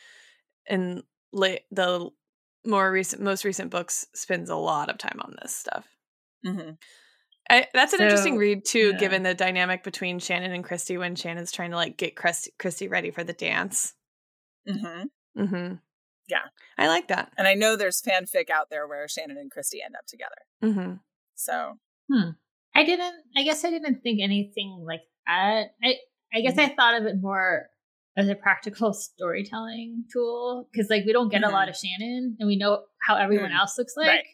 [0.66, 2.10] in late the
[2.66, 5.86] more recent, most recent books spends a lot of time on this stuff.
[6.44, 6.72] mm-hmm.
[7.50, 8.98] I, that's an interesting read too, yeah.
[8.98, 12.90] given the dynamic between Shannon and Kristy when Shannon's trying to like get Kristy, Kristy
[12.90, 13.94] ready for the dance.
[14.66, 15.02] hmm
[15.36, 15.74] Mm-hmm.
[16.28, 16.42] Yeah.
[16.76, 17.32] I like that.
[17.38, 20.34] And I know there's fanfic out there where Shannon and Kristy end up together.
[20.62, 20.94] Mm-hmm.
[21.36, 21.78] So
[22.74, 23.14] I didn't.
[23.36, 25.68] I guess I didn't think anything like that.
[25.82, 25.94] I
[26.34, 27.68] I guess I thought of it more
[28.16, 32.46] as a practical storytelling tool because like we don't get a lot of Shannon and
[32.46, 33.58] we know how everyone Mm.
[33.60, 34.08] else looks like.
[34.08, 34.24] Right.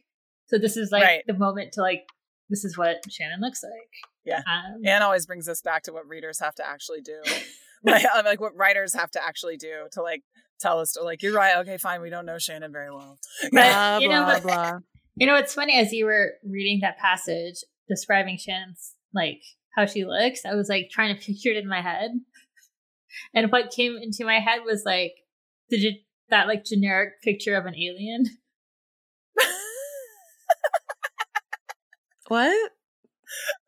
[0.47, 1.23] So this is like Right.
[1.27, 2.05] the moment to like
[2.51, 3.91] this is what Shannon looks like.
[4.25, 4.39] Yeah.
[4.39, 7.21] Um, Anne always brings us back to what readers have to actually do.
[7.85, 10.23] like, like what writers have to actually do to like
[10.61, 13.19] tell us to like, you're right, okay, fine, we don't know Shannon very well.
[13.43, 14.79] But, Blah, you know, blah, blah.
[15.17, 17.57] You know, it's funny as you were reading that passage
[17.89, 19.43] describing Shannon's like
[19.77, 22.11] how she looks, I was like trying to picture it in my head.
[23.33, 25.13] And what came into my head was like
[25.69, 28.25] the ge- that like generic picture of an alien.
[32.35, 32.71] What?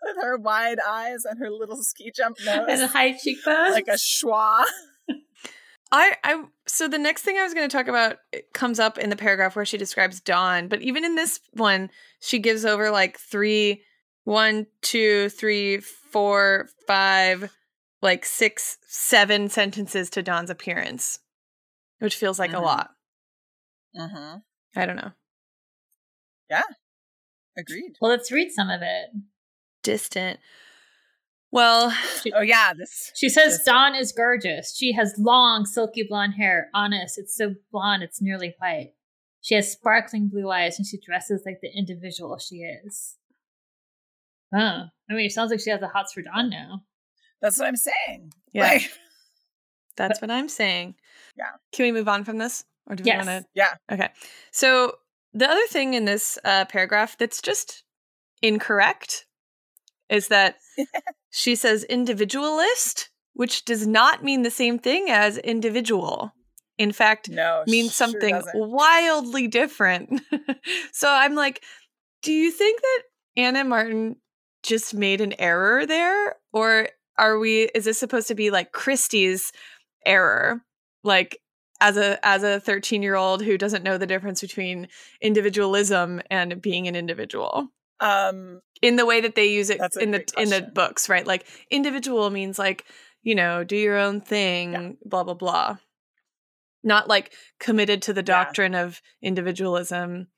[0.03, 2.67] With her wide eyes and her little ski jump nose.
[2.69, 3.73] and high cheekbones.
[3.75, 4.65] like a schwa.
[5.93, 8.99] I, I so the next thing I was going to talk about it comes up
[8.99, 12.91] in the paragraph where she describes Dawn, but even in this one, she gives over
[12.91, 13.83] like three,
[14.25, 17.51] one, two, three, four, five,
[18.03, 21.21] like six, seven sentences to Dawn's appearance,
[22.01, 22.59] which feels like Mhm.
[22.59, 22.91] a lot.
[23.97, 24.39] Mm-hmm.
[24.79, 25.13] I don't know.
[27.59, 27.97] Agreed.
[28.01, 29.09] well, let's read some of it.
[29.83, 30.39] Distant.
[31.53, 31.97] Well,
[32.35, 34.77] Oh yeah, this She says This- Dawn is gorgeous.
[34.77, 36.69] She has long, silky blonde hair.
[36.75, 38.93] Honest, it's so blonde it's nearly white.
[39.41, 43.17] She has sparkling blue eyes and she dresses like the individual she is.
[44.55, 46.83] Oh, I mean, it sounds like she has the hots for Dawn now.
[47.41, 48.33] that's what I'm saying.
[48.53, 48.91] yeah, Like,
[49.97, 50.95] that's what I'm saying.
[51.37, 51.53] Yeah.
[51.73, 53.27] Can we move on from this, or do we Yes.
[53.27, 53.49] want to?
[53.55, 53.75] yeah.
[53.91, 54.09] Okay.
[54.51, 54.97] So
[55.37, 57.85] the other thing in this uh, paragraph that's just
[58.43, 59.27] incorrect
[60.09, 60.57] is that
[61.31, 66.33] she says individualist, which does not mean the same thing as individual.
[66.79, 67.65] In fact, No.
[67.67, 68.53] means something doesn't.
[68.55, 70.21] wildly different.
[70.93, 71.63] so I'm like,
[72.23, 73.03] do you think that
[73.37, 73.69] Ann M.
[73.69, 74.17] Martin
[74.63, 76.37] just made an error there?
[76.53, 79.53] Or are we is this supposed to be like Kristy's
[80.05, 80.63] error?
[81.03, 81.39] Like
[81.81, 84.89] as a as a 13 year old who doesn't know the difference between
[85.21, 87.69] individualism and being an individual
[88.01, 91.27] Um in the way that they use it in the great in the books right
[91.27, 92.85] like individual means like
[93.23, 94.93] you know do your own thing Yeah.
[95.05, 95.77] blah blah blah
[96.85, 98.25] not like committed to the Yeah.
[98.25, 100.29] doctrine of individualism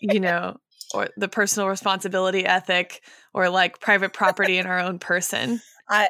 [0.00, 0.56] you know
[0.94, 3.02] or the personal responsibility ethic
[3.34, 6.08] or like private property in our own person I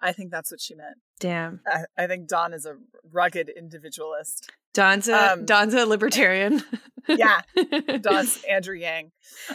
[0.00, 0.96] I think that's what she meant.
[1.20, 2.76] Damn I, I think Dawn is a
[3.10, 4.50] rugged individualist.
[4.74, 6.62] dawn's a Um, dawn's a libertarian
[7.08, 7.40] Yeah,
[8.00, 9.12] Dawn's Andrew Yang.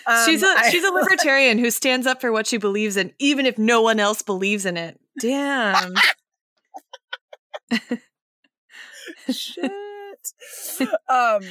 [0.08, 3.14] Um, she's a I- she's a libertarian who stands up for what she believes in
[3.20, 5.94] even if no one else believes in it damn
[9.30, 9.72] shit.
[11.10, 11.42] um,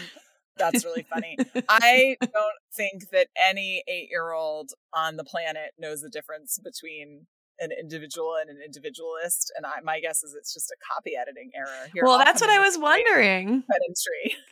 [0.56, 1.36] that's really funny.
[1.68, 2.32] I don't
[2.74, 7.26] think that any eight-year-old on the planet knows the difference between
[7.60, 11.50] an individual and an individualist, and I, my guess is it's just a copy editing
[11.54, 11.88] error.
[11.92, 14.36] Here, well that's what i was wondering Pedantry.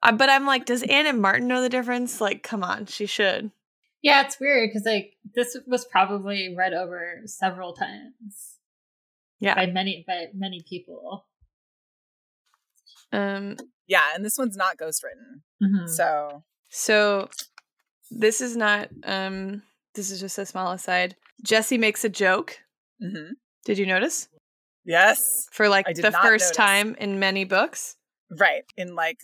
[0.00, 1.20] Uh, but I'm like, does Ann M.
[1.20, 2.20] Martin know the difference?
[2.20, 3.50] Like, come on, she should.
[4.00, 8.58] Yeah, it's weird because like this was probably read over several times
[9.40, 9.56] Yeah.
[9.56, 11.26] by many by many people.
[13.12, 13.56] Um.
[13.88, 15.88] Yeah, and this one's not ghostwritten, Mhm.
[15.88, 17.28] so So
[18.10, 18.90] this is not.
[19.02, 19.62] Um.
[19.94, 21.16] This is just a small aside.
[21.46, 22.58] Jessi makes a joke.
[23.02, 23.30] mhm.
[23.64, 24.28] Did you notice?
[24.84, 26.50] yes, For like the first notice.
[26.52, 27.96] time in many books.
[28.30, 29.20] right in like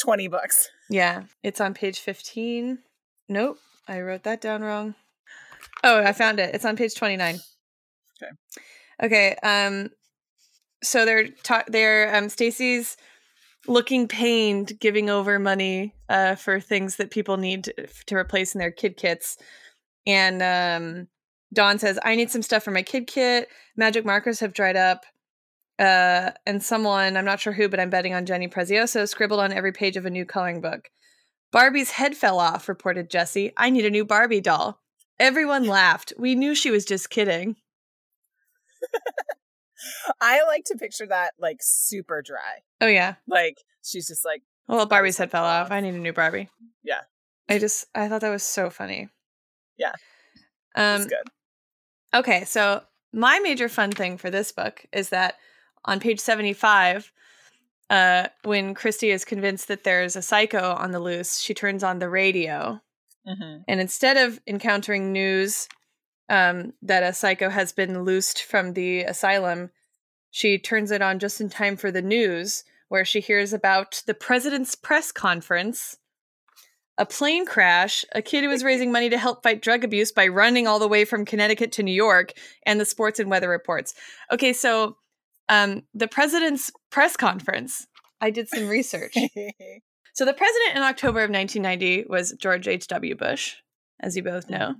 [0.00, 0.68] twenty books.
[0.90, 2.80] Yeah, it's on page fifteen.
[3.28, 4.94] Nope, I wrote that down wrong.
[5.82, 6.54] Oh, I found it.
[6.54, 7.40] It's on page twenty-nine.
[8.22, 8.32] Okay.
[9.02, 9.36] Okay.
[9.42, 9.88] Um.
[10.82, 12.98] So they're ta- they're um Stacey's
[13.66, 18.58] looking pained, giving over money uh for things that people need to, to replace in
[18.58, 19.38] their kid kits,
[20.06, 21.08] and um
[21.52, 23.48] Dawn says, "I need some stuff for my kid kit.
[23.76, 25.04] Magic markers have dried up."
[25.78, 29.52] Uh, and someone, I'm not sure who, but I'm betting on Jenny Prezzioso, scribbled on
[29.52, 30.88] every page of a new coloring book.
[31.50, 33.52] Barbie's head fell off, reported Jessi.
[33.56, 34.80] I need a new Barbie doll.
[35.18, 36.12] Everyone laughed.
[36.18, 37.56] We knew she was just kidding.
[40.20, 42.62] I like to picture that like super dry.
[42.80, 43.14] Oh, yeah.
[43.26, 45.70] Like she's just like, Well, Barbie's head fell off.
[45.70, 46.48] I need a new Barbie.
[46.82, 47.00] Yeah.
[47.48, 49.08] I just, I thought that was so funny.
[49.76, 49.92] Yeah.
[50.74, 51.28] Um, good.
[52.14, 55.34] Okay, so my major fun thing for this book is that
[55.84, 57.12] on page 75,
[57.90, 61.98] uh, when Kristy is convinced that there's a psycho on the loose, she turns on
[61.98, 62.80] the radio
[63.26, 63.64] Mhm.
[63.68, 65.68] And instead of encountering news
[66.32, 69.70] um, that a psycho has been loosed from the asylum,
[70.30, 74.14] she turns it on just in time for the news, where she hears about the
[74.14, 75.98] president's press conference,
[76.96, 80.26] a plane crash, a kid who was raising money to help fight drug abuse by
[80.26, 82.32] running all the way from Connecticut to New York,
[82.64, 83.94] and the sports and weather reports.
[84.32, 84.96] Okay, so
[85.50, 87.86] um, the president's press conference.
[88.22, 89.16] I did some research.
[90.14, 93.14] So the president in October of 1990 was George H.W.
[93.16, 93.56] Bush,
[94.00, 94.74] as you both know,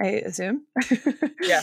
[0.00, 0.62] I assume.
[1.42, 1.62] Yeah.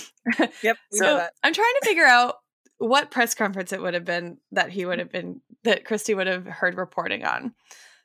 [0.62, 1.34] yep, we so know that.
[1.44, 2.36] I'm trying to figure out
[2.78, 6.28] what press conference it would have been that he would have been that Kristy would
[6.28, 7.54] have heard reporting on.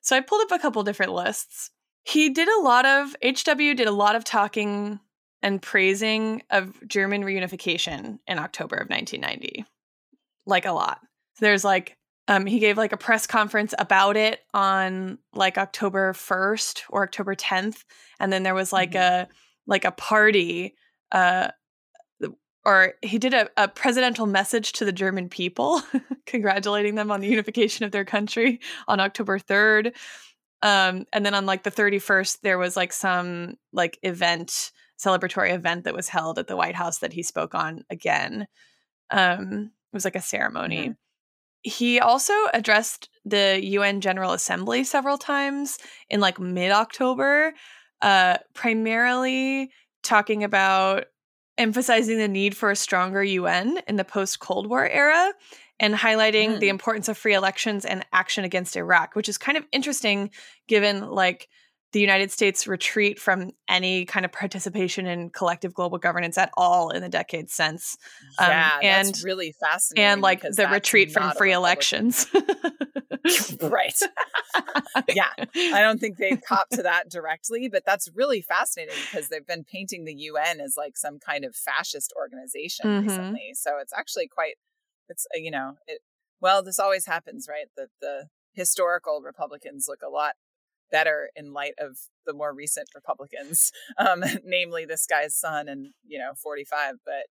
[0.01, 1.71] So I pulled up a couple different lists.
[2.05, 4.99] He did a lot of HW did a lot of talking
[5.43, 9.65] and praising of German reunification in October of 1990.
[10.47, 11.01] Like a lot.
[11.41, 11.97] There's like
[12.29, 17.35] um, he gave like a press conference about it on like October 1st or October
[17.35, 17.85] 10th.
[18.21, 19.29] And then there was like a
[19.67, 20.75] like a party
[21.13, 21.49] uh
[22.65, 25.83] or he did a, a presidential message to the German people,
[26.27, 29.95] congratulating them on the unification of their country on October 3rd.
[30.63, 35.85] Um, and then on like the 31st, there was like some like event, celebratory event
[35.85, 38.47] that was held at the White House that he spoke on again.
[39.11, 40.95] Um, it was like a ceremony.
[41.63, 47.55] He also addressed the UN General Assembly several times in like mid October,
[48.03, 49.71] uh, primarily
[50.03, 51.07] talking about
[51.59, 55.33] emphasizing the need for a stronger UN in the post Cold War era
[55.79, 56.71] and highlighting the Mm.
[56.71, 60.31] importance of free elections and action against Iraq, which is kind of interesting
[60.69, 61.49] given like
[61.93, 66.89] the United States retreat from any kind of participation in collective global governance at all
[66.89, 67.99] in the decades since.
[68.39, 70.05] Um, yeah, and- that's really fascinating.
[70.11, 72.27] And like the retreat from free elections.
[73.63, 73.99] right.
[75.09, 79.47] yeah, I don't think they've cop to that directly, but that's really fascinating because they've
[79.47, 83.03] been painting the UN as like some kind of fascist organization Mhm.
[83.03, 83.51] recently.
[83.55, 84.55] So it's actually quite,
[85.09, 86.01] it's uh, you know, it.
[86.41, 87.67] Well, this always happens, right?
[87.77, 90.35] That the historical Republicans look a lot
[90.91, 96.19] better in light of the more recent Republicans, um, namely this guy's son and you
[96.19, 96.97] know 45.
[97.07, 97.27] But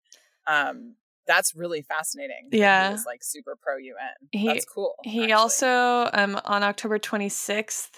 [0.51, 0.95] um,
[1.28, 2.50] that's really fascinating.
[2.52, 2.88] Yeah.
[2.90, 3.96] he was like super pro UN.
[4.32, 4.96] He- That's cool.
[5.04, 5.34] He actually.
[5.34, 7.90] also, um, on October 26th,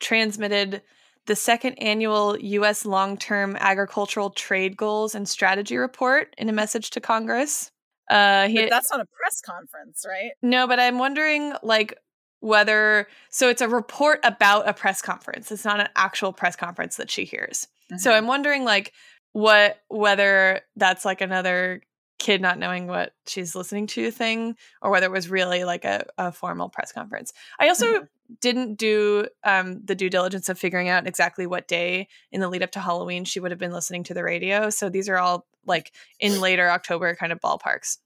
[0.00, 0.82] transmitted
[1.26, 2.84] the second annual U.S.
[2.84, 7.70] long term agricultural trade goals and strategy report in a message to Congress.
[8.08, 10.30] Uh, he, But that's not a press conference, right?
[10.42, 11.98] no, but I'm wondering, like,
[12.40, 15.50] whether so it's a report about a press conference.
[15.50, 17.66] It's not an actual press conference that she hears.
[17.98, 18.14] So Mhm.
[18.16, 18.92] I'm wondering, like,
[19.32, 21.82] what whether that's like another
[22.26, 26.04] kid not knowing what she's listening to thing, or whether it was really like a,
[26.18, 27.32] a formal press conference.
[27.60, 28.08] I also Mhm.
[28.40, 32.62] didn't do um, the due diligence of figuring out exactly what day in the lead
[32.62, 34.70] up to Halloween she would have been listening to the radio.
[34.70, 37.98] So these are all like in later October kind of ballparks.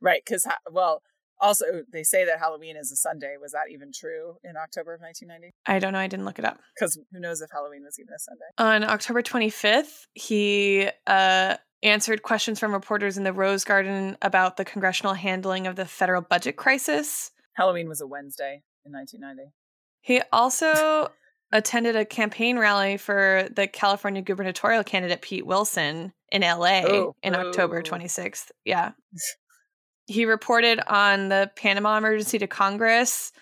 [0.00, 0.22] right.
[0.24, 1.02] Because, well,
[1.40, 3.36] also, they say that Halloween is a Sunday.
[3.40, 5.54] Was that even true in October of 1990?
[5.66, 6.00] I don't know.
[6.00, 6.58] I didn't look it up.
[6.74, 8.44] Because who knows if Halloween was even a Sunday?
[8.58, 14.64] On October 25th, he uh, answered questions from reporters in the Rose Garden about the
[14.64, 17.30] congressional handling of the federal budget crisis.
[17.54, 19.52] Halloween was a Wednesday in 1990.
[20.00, 21.10] He also
[21.52, 27.34] attended a campaign rally for the California gubernatorial candidate Pete Wilson in LA Oh, in
[27.34, 27.82] October oh.
[27.82, 28.50] 26th.
[28.64, 28.92] Yeah.
[30.06, 33.32] he reported on the Panama emergency to Congress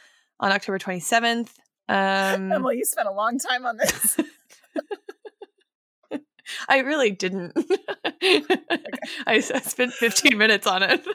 [0.41, 1.51] on October 27th.
[1.89, 4.17] Um, Emily, you spent a long time on this.
[6.69, 7.53] I really didn't.
[8.23, 8.47] I,
[9.27, 11.07] I spent 15 minutes on it.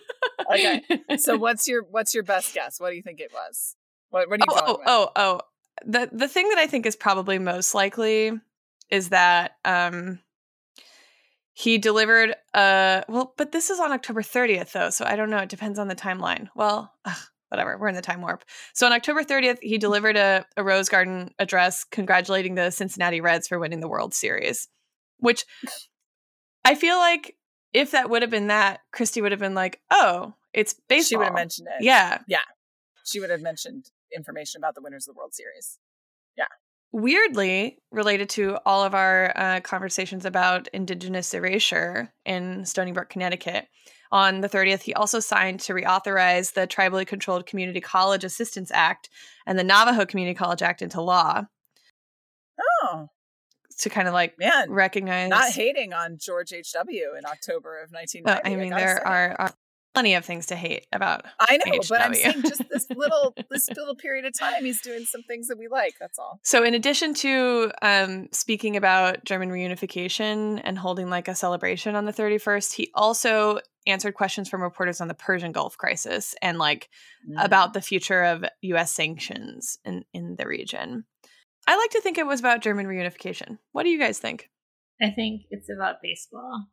[0.53, 0.81] Okay.
[1.17, 2.79] so what's your what's your best guess?
[2.79, 3.75] What do you think it was?
[4.09, 5.41] What what are you oh, oh, oh, oh.
[5.85, 8.31] The the thing that I think is probably most likely
[8.89, 10.19] is that um
[11.53, 15.39] he delivered a well, but this is on October 30th though, so I don't know.
[15.39, 16.47] It depends on the timeline.
[16.55, 17.17] Well, ugh,
[17.49, 17.77] whatever.
[17.77, 18.45] We're in the time warp.
[18.73, 23.47] So on October 30th, he delivered a, a Rose Garden address congratulating the Cincinnati Reds
[23.47, 24.67] for winning the World Series,
[25.21, 25.45] which
[26.65, 27.38] I feel like
[27.73, 31.17] if that would have been that, Kristy would have been like, "Oh, it's baseball." She
[31.17, 31.84] would have mentioned it.
[31.84, 32.39] Yeah, yeah.
[33.05, 35.79] She would have mentioned information about the winners of the World Series.
[36.38, 36.45] Yeah.
[36.91, 43.67] Weirdly related to all of our uh, conversations about indigenous erasure in Stoneybrook, Connecticut.
[44.12, 49.10] On the 30th, he also signed to reauthorize the Tribally Controlled Community College Assistance Act
[49.47, 51.45] and the Navajo Community College Act into law
[52.84, 53.07] Oh
[53.81, 55.29] to kind of like man, recognize.
[55.29, 56.71] not hating on George H.
[56.73, 57.09] W.
[57.17, 58.25] in October of 1990.
[58.25, 59.53] Uh, I mean, gotta there are, are
[59.93, 61.25] plenty of things to hate about.
[61.39, 65.03] I know, but I'm saying just this little this little period of time, he's doing
[65.05, 65.95] some things that we like.
[65.99, 66.39] That's all.
[66.43, 72.05] So, in addition to um, speaking about German reunification and holding like a celebration on
[72.05, 76.89] the 31st, he also answered questions from reporters on the Persian Gulf crisis and like
[77.29, 77.43] Mm.
[77.45, 78.91] about the future of U.S.
[78.91, 81.05] sanctions in in the region.
[81.71, 83.57] I like to think it was about German reunification.
[83.71, 84.49] What do you guys think?
[85.01, 86.65] I think it's about baseball.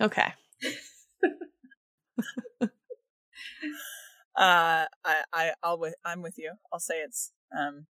[0.00, 0.32] Okay,
[4.36, 6.52] Uh, I, I, I'll with, I'm with you.
[6.72, 7.86] I'll say it's um,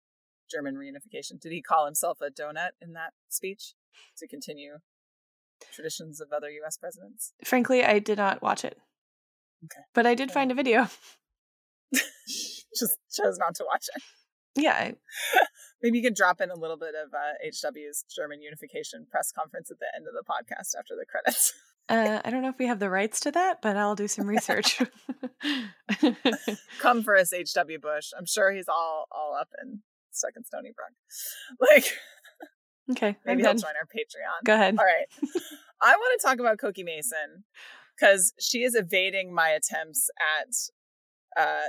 [0.51, 1.41] German reunification.
[1.41, 3.75] Did he call himself a donut in that speech
[4.19, 4.79] to continue
[5.73, 6.77] traditions of other U.S.
[6.77, 7.33] presidents?
[7.45, 8.77] frankly, I did not watch it,
[9.65, 9.83] Okay.
[9.95, 10.89] but I did find a video.
[11.95, 14.03] Just chose not to watch it.
[14.55, 14.93] Yeah,
[15.83, 19.71] Maybe you can drop in a little bit of uh, HW's German unification press conference
[19.71, 21.53] at the end of the podcast after the credits.
[21.89, 24.27] uh, I don't know if we have the rights to that, but I'll do some
[24.27, 24.81] research.
[26.81, 28.11] Come for us, HW Bush.
[28.17, 29.81] I'm sure he's all all up in
[30.13, 30.95] stuck in Stoneybrook.
[31.61, 31.99] Like
[32.93, 34.45] okay, maybe he'll join our Patreon.
[34.45, 34.77] Go ahead.
[34.79, 35.07] All right.
[35.83, 37.45] I want to talk about Cokie Mason
[37.99, 41.69] because she is evading my attempts at uh,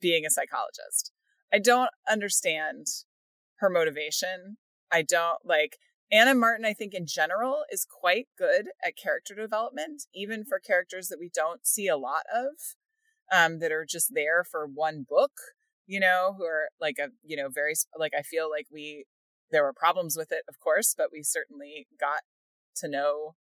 [0.00, 1.12] being a psychologist.
[1.52, 2.86] I don't understand
[3.56, 4.56] her motivation.
[4.90, 5.78] I don't like
[6.10, 6.40] Ann M.
[6.40, 11.18] Martin, I think in general, is quite good at character development, even for characters that
[11.18, 12.52] we don't see a lot of,
[13.32, 15.32] um, that are just there for one book,
[15.86, 19.06] you know, who are like a, you know, very, like, I feel like we,
[19.50, 22.20] there were problems with it, of course, but we certainly got
[22.76, 23.36] to know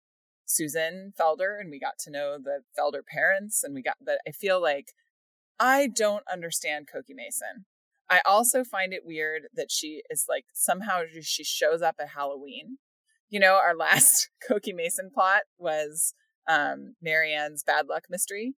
[0.44, 4.32] Susan Felder and we got to know the Felder parents and we got, but I
[4.32, 4.92] feel like
[5.60, 7.66] I don't understand Cokie Mason.
[8.08, 12.78] I also find it weird that she is like somehow she shows up at Halloween.
[13.28, 16.14] You know, our last Cokie Mason plot was
[16.48, 18.54] um Mary Anne's bad luck mystery,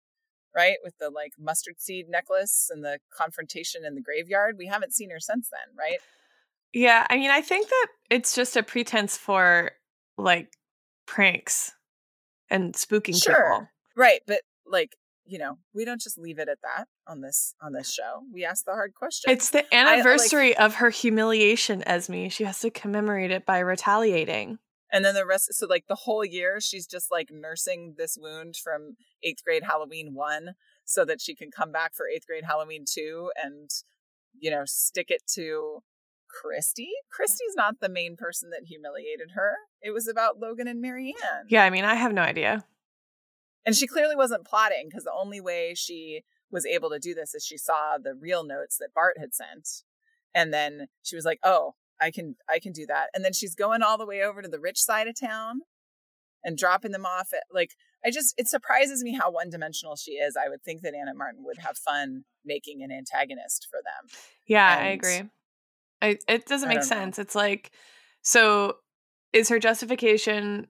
[0.55, 0.77] right?
[0.83, 4.57] With the like mustard seed necklace and the confrontation in the graveyard.
[4.59, 5.99] We haven't seen her since then, right?
[6.73, 9.71] Yeah, I mean, I think that it's just a pretense for
[10.19, 10.53] like
[11.07, 11.73] pranks
[12.51, 13.35] and spooking Sure.
[13.35, 13.69] people.
[13.97, 14.95] Right, but like,
[15.27, 18.23] you know, we don't just leave it at that on this on this show.
[18.33, 19.31] We ask the hard question.
[19.31, 22.29] It's the anniversary of her humiliation, Esme.
[22.29, 24.59] She has to commemorate it by retaliating.
[24.93, 28.55] And then the rest, so like the whole year, she's just like nursing this wound
[28.57, 32.85] from eighth grade Halloween one so that she can come back for eighth grade Halloween
[32.89, 33.69] two and,
[34.39, 35.83] you know, stick it to
[36.31, 36.91] Kristy.
[37.13, 39.55] Kristy's not the main person that humiliated her.
[39.83, 41.47] It was about Logan and Mary Anne.
[41.49, 42.65] Yeah, I mean, I have no idea.
[43.67, 47.35] And she clearly wasn't plotting because the only way she was able to do this
[47.35, 49.83] is she saw the real notes that Bart had sent.
[50.35, 53.09] And then she was like, oh, I can I can do that.
[53.15, 55.61] And then she's going all the way over to the rich side of town
[56.45, 57.73] and dropping them off at like
[58.05, 60.37] I just it surprises me how one dimensional she is.
[60.37, 61.19] I would think that Ann M.
[61.19, 64.11] Martin would have fun making an antagonist for them.
[64.47, 65.23] Yeah, I agree.
[66.03, 66.97] I, it doesn't make don't know.
[66.97, 67.19] sense.
[67.19, 67.73] It's like,
[68.23, 68.77] so
[69.33, 70.69] is her justification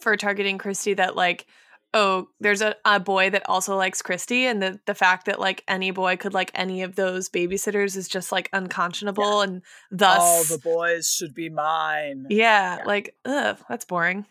[0.00, 1.46] for targeting Kristy that like,
[1.94, 5.62] oh, there's a, a boy that also likes Kristy, and the the fact that like
[5.68, 10.44] any boy could like any of those babysitters is just like unconscionable, and thus, All
[10.44, 12.26] the boys should be mine.
[12.30, 12.84] yeah, Yeah.
[12.84, 14.26] like, ugh, that's boring.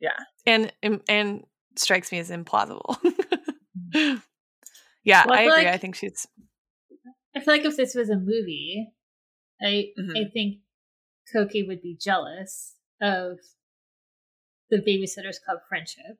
[0.00, 0.18] Yeah.
[0.46, 1.44] and and, and
[1.76, 2.96] strikes me as implausible.
[5.04, 5.50] yeah, Well, I I agree.
[5.52, 6.26] like- I think she's
[7.34, 8.88] I feel like if this was a movie,
[9.60, 10.16] I Mhm.
[10.26, 10.60] I think
[11.34, 13.38] Cokie would be jealous of
[14.70, 16.18] the Babysitters Club friendship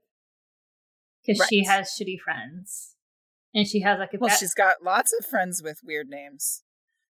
[1.27, 2.95] because she has shitty friends,
[3.55, 6.63] and she has like a Well, she's got lots of friends with weird names.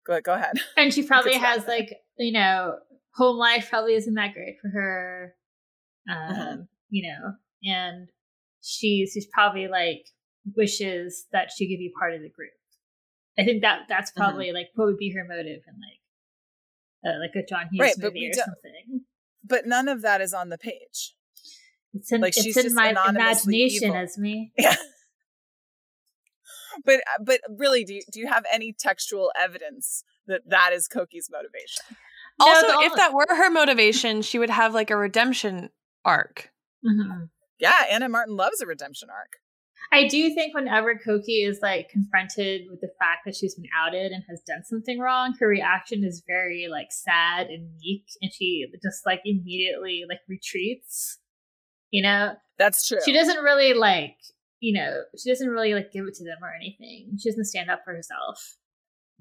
[0.06, 0.58] Go go ahead.
[0.78, 2.76] and she probably has like you know
[3.16, 5.36] home life probably isn't that great for her,
[6.10, 6.68] um, Mhm.
[6.90, 8.10] you know, and
[8.62, 10.06] she's she's probably like
[10.56, 12.52] wishes that she could be part of the group.
[13.38, 14.22] I think that that's Mm-hmm.
[14.22, 16.02] probably like what would be her motive in like
[17.16, 19.06] uh, like a John Hughes Right, movie or something.
[19.44, 21.16] But none of that is on the page.
[21.94, 23.98] It's in like, it's she's in just my imagination evil.
[23.98, 24.52] as me.
[24.58, 24.76] Yeah.
[26.86, 31.30] But but really, do you, do you have any textual evidence that that is Cokie's
[31.30, 31.98] motivation?
[32.40, 35.70] No, also the if that were her motivation, she would have like a redemption
[36.06, 36.52] arc.
[36.86, 37.30] Mhm.
[37.60, 38.12] Yeah, Ann M.
[38.12, 39.34] Martin loves a redemption arc.
[39.92, 44.14] I do think whenever Cokie is like confronted with the fact that she's been outed
[44.14, 48.66] and has done something wrong, her reaction is very like sad and meek, and she
[48.82, 51.18] just like immediately like retreats.
[51.92, 53.00] You know, That's true.
[53.06, 54.16] she doesn't really like
[54.60, 57.18] you know she doesn't really like give it to them or anything.
[57.20, 58.58] She doesn't stand up for herself.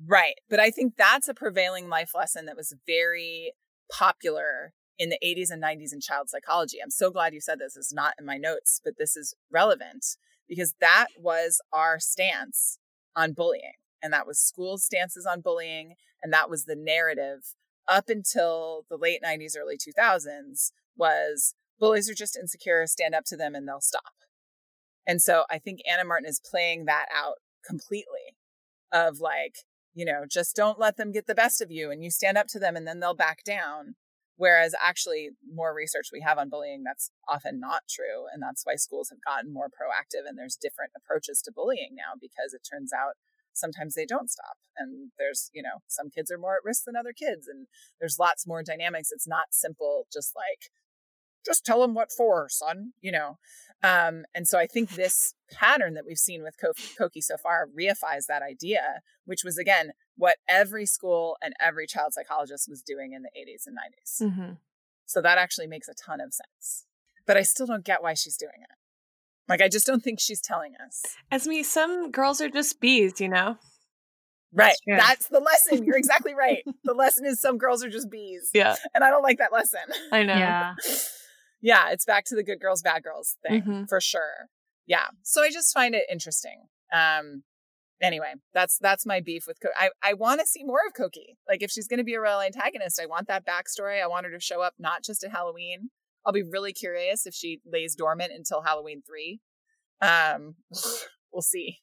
[0.06, 0.34] Right.
[0.48, 3.52] But I think that's a prevailing life lesson that was very
[3.92, 6.78] popular in the 80s and 90s in child psychology.
[6.82, 7.76] I'm so glad you said this.
[7.76, 10.04] It's not in my notes, but this is relevant
[10.48, 12.78] because that was our stance
[13.16, 13.72] on bullying.
[14.02, 15.94] And that was school's stances on bullying.
[16.22, 17.54] And that was the narrative
[17.88, 23.36] up until the late 90s, early 2000s was bullies are just insecure, stand up to
[23.36, 24.14] them and they'll stop.
[25.06, 26.08] And so I think Ann M.
[26.08, 28.36] Martin is playing that out completely
[28.92, 29.56] of like,
[29.94, 32.46] you know, just don't let them get the best of you and you stand up
[32.48, 33.94] to them and then they'll back down.
[34.36, 38.24] Whereas actually, more research we have on bullying, that's often not true.
[38.32, 42.16] And that's why schools have gotten more proactive and there's different approaches to bullying now
[42.18, 43.14] because it turns out
[43.52, 44.56] sometimes they don't stop.
[44.78, 47.48] And there's, you know, some kids are more at risk than other kids.
[47.48, 47.66] And
[47.98, 49.10] there's lots more dynamics.
[49.12, 50.70] It's not simple, just like,
[51.44, 53.38] just tell them what for, son, you know.
[53.82, 58.26] Um, and so I think this pattern that we've seen with Cokie so far reifies
[58.28, 63.22] that idea, which was again what every school and every child psychologist was doing in
[63.22, 64.22] the 80s and 90s.
[64.22, 64.52] Mm-hmm.
[65.06, 66.84] So that actually makes a ton of sense.
[67.26, 68.76] But I still don't get why she's doing it.
[69.48, 71.02] Like, I just don't think she's telling us.
[71.32, 73.56] Esme, some girls are just bees, you know?
[74.52, 74.74] Right.
[74.86, 75.84] That's, That's the lesson.
[75.84, 76.62] You're exactly right.
[76.84, 78.50] the lesson is some girls are just bees.
[78.52, 78.76] Yeah.
[78.94, 79.80] And I don't like that lesson.
[80.12, 80.34] I know.
[80.34, 80.74] Yeah.
[81.60, 81.90] yeah.
[81.90, 83.84] It's back to the good girls, bad girls thing mm-hmm.
[83.84, 84.48] for sure.
[84.86, 85.06] Yeah.
[85.22, 86.64] So I just find it interesting.
[86.92, 87.44] Um,
[88.00, 89.70] anyway, that's that's my beef with Cokie.
[89.76, 91.36] I, I want to see more of Cokie.
[91.48, 94.02] Like if she's going to be a real antagonist, I want that backstory.
[94.02, 95.90] I want her to show up not just at Halloween.
[96.24, 99.40] I'll be really curious if she lays dormant until Halloween three.
[100.02, 100.56] Um,
[101.32, 101.78] we'll see.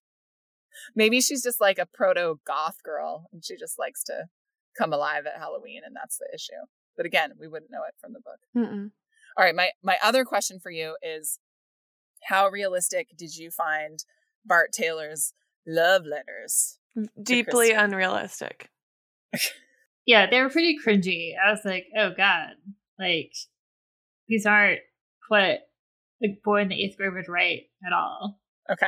[0.95, 4.25] Maybe she's just like a proto goth girl, and she just likes to
[4.77, 6.67] come alive at Halloween, and that's the issue.
[6.95, 8.39] But again, we wouldn't know it from the book.
[8.55, 8.91] Mm-mm.
[9.37, 11.39] All right, my my other question for you is,
[12.23, 14.03] how realistic did you find
[14.45, 15.33] Bart Taylor's
[15.67, 16.79] love letters.
[17.21, 18.69] Deeply unrealistic.
[20.05, 21.33] yeah, they were pretty cringy.
[21.37, 22.53] I was like, oh god,
[22.97, 23.33] like
[24.27, 24.79] these aren't
[25.27, 25.67] what
[26.23, 28.39] a boy in the eighth grade would write at all.
[28.71, 28.87] Okay.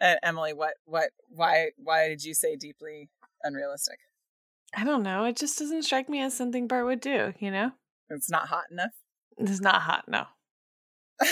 [0.00, 3.10] And Emily, what, what, why, why did you say deeply
[3.42, 3.98] unrealistic?
[4.74, 5.24] I don't know.
[5.24, 7.34] It just doesn't strike me as something Bart would do.
[7.38, 7.72] You know,
[8.08, 8.92] it's not hot enough.
[9.40, 10.04] It's not hot.
[10.08, 10.24] No.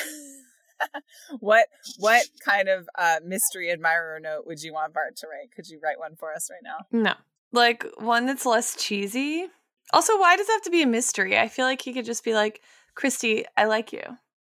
[1.41, 1.67] what
[1.99, 5.55] what kind of uh, mystery admirer note would you want Bart to write?
[5.55, 6.87] Could you write one for us right now?
[6.93, 7.15] No,
[7.53, 9.49] like one that's less cheesy.
[9.93, 11.39] Also, why does it have to be a mystery?
[11.39, 12.63] I feel like he could just be like,
[12.95, 14.03] "Kristy, I like you.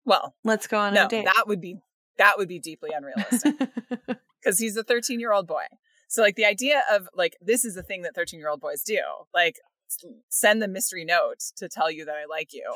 [0.06, 1.78] Well, let's go on no, a date." That would be
[2.18, 3.56] that would be deeply unrealistic
[4.40, 5.66] because he's a 13 year old boy.
[6.08, 8.84] So, like the idea of like this is the thing that 13 year old boys
[8.84, 9.00] do,
[9.34, 9.60] like
[10.30, 12.76] send the mystery note to tell you that I like you.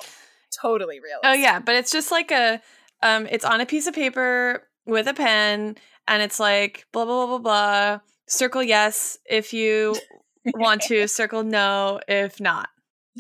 [0.62, 1.20] Totally real.
[1.24, 2.62] Oh yeah, but it's just like a
[3.02, 5.76] um, it's on a piece of paper with a pen,
[6.08, 8.00] and it's like blah blah blah blah blah.
[8.28, 9.96] Circle yes if you
[10.56, 11.08] want to.
[11.08, 12.70] Circle no if not.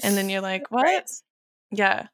[0.03, 0.83] And then you're like, what?
[0.83, 1.09] Right.
[1.71, 2.07] Yeah.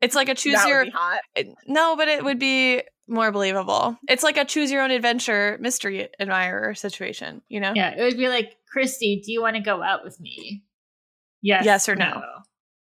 [0.00, 0.86] It's like a choose that your.
[1.34, 3.98] It, no, but it would be more believable.
[4.08, 7.42] It's like a choose your own adventure mystery admirer situation.
[7.48, 7.72] You know?
[7.74, 10.62] Yeah, it would be like, Kristy, do you want to go out with me?
[11.42, 11.64] Yes.
[11.64, 12.10] Yes or no.
[12.10, 12.22] no.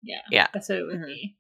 [0.03, 0.21] Yeah.
[0.31, 0.47] Yeah.
[0.55, 1.07] That's what it would mm-hmm.
[1.07, 1.37] be.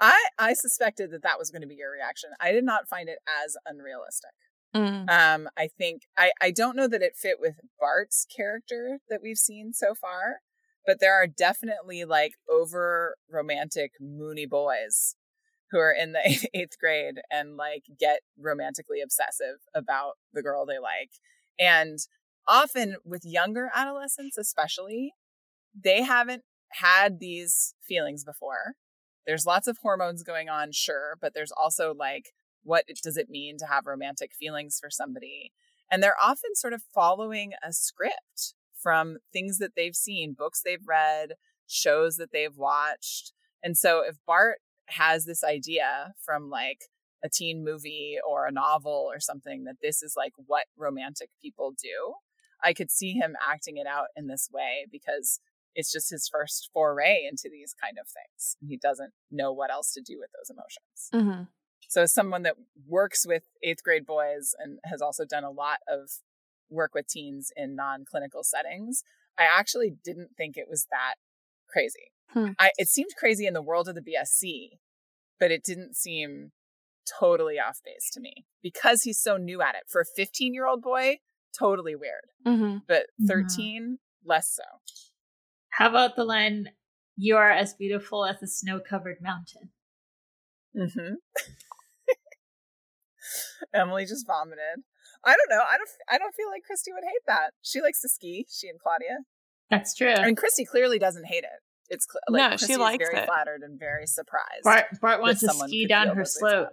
[0.00, 2.30] I I suspected that that was going to be your reaction.
[2.40, 4.30] I did not find it as unrealistic.
[4.74, 5.10] Mm.
[5.10, 9.38] Um, I think I I don't know that it fit with Bart's character that we've
[9.38, 10.40] seen so far,
[10.86, 15.16] but there are definitely like over romantic moony boys
[15.70, 20.78] who are in the eighth grade and like get romantically obsessive about the girl they
[20.78, 21.10] like,
[21.58, 21.98] and
[22.48, 25.12] often with younger adolescents, especially,
[25.74, 26.42] they haven't
[26.72, 28.74] had these feelings before
[29.26, 33.56] there's lots of hormones going on, sure, but there's also like, what does it mean
[33.58, 35.52] to have romantic feelings for somebody?
[35.90, 40.86] And they're often sort of following a script from things that they've seen, books they've
[40.86, 41.34] read,
[41.66, 43.32] shows that they've watched.
[43.62, 46.82] And so if Bart has this idea from like
[47.22, 51.72] a teen movie or a novel or something that this is like what romantic people
[51.72, 52.14] do,
[52.62, 55.40] I could see him acting it out in this way because
[55.74, 58.56] it's just his first foray into these kind of things.
[58.66, 61.10] He doesn't know what else to do with those emotions.
[61.14, 61.42] Mm-hmm.
[61.88, 62.56] So, as someone that
[62.86, 66.10] works with eighth grade boys and has also done a lot of
[66.68, 69.02] work with teens in non clinical settings,
[69.38, 71.14] I actually didn't think it was that
[71.68, 72.12] crazy.
[72.28, 72.50] Hmm.
[72.58, 74.78] I, it seemed crazy in the world of the BSC,
[75.38, 76.52] but it didn't seem
[77.18, 79.82] totally off base to me because he's so new at it.
[79.88, 81.18] For a 15 year old boy,
[81.58, 82.78] totally weird, mm-hmm.
[82.86, 83.94] but 13, mm-hmm.
[84.28, 84.62] less so.
[85.70, 86.70] How about the line,
[87.16, 89.70] You are as beautiful as a snow covered mountain?
[90.76, 91.14] Mm-hmm.
[93.74, 94.82] Emily just vomited.
[95.24, 95.62] I don't know.
[95.70, 95.88] I don't.
[96.08, 97.50] I don't feel like Kristy would hate that.
[97.62, 98.46] She likes to ski.
[98.50, 99.18] She and Claudia.
[99.70, 100.12] That's true.
[100.12, 101.60] I mean, Kristy clearly doesn't hate it.
[101.90, 103.26] it's cl- like No, she Kristy is likes very it.
[103.26, 104.64] flattered and very surprised.
[104.64, 106.72] Bart, Bart that wants to someone ski down her those ways about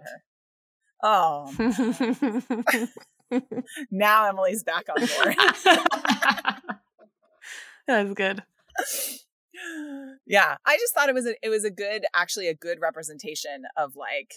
[1.00, 1.62] slope.
[1.70, 2.88] her.
[3.30, 3.40] Oh,
[3.90, 5.36] now Emily's back on board.
[7.86, 8.42] That's good.
[10.26, 13.64] Yeah, I just thought it was a, it was a good, actually a good representation
[13.76, 14.34] of like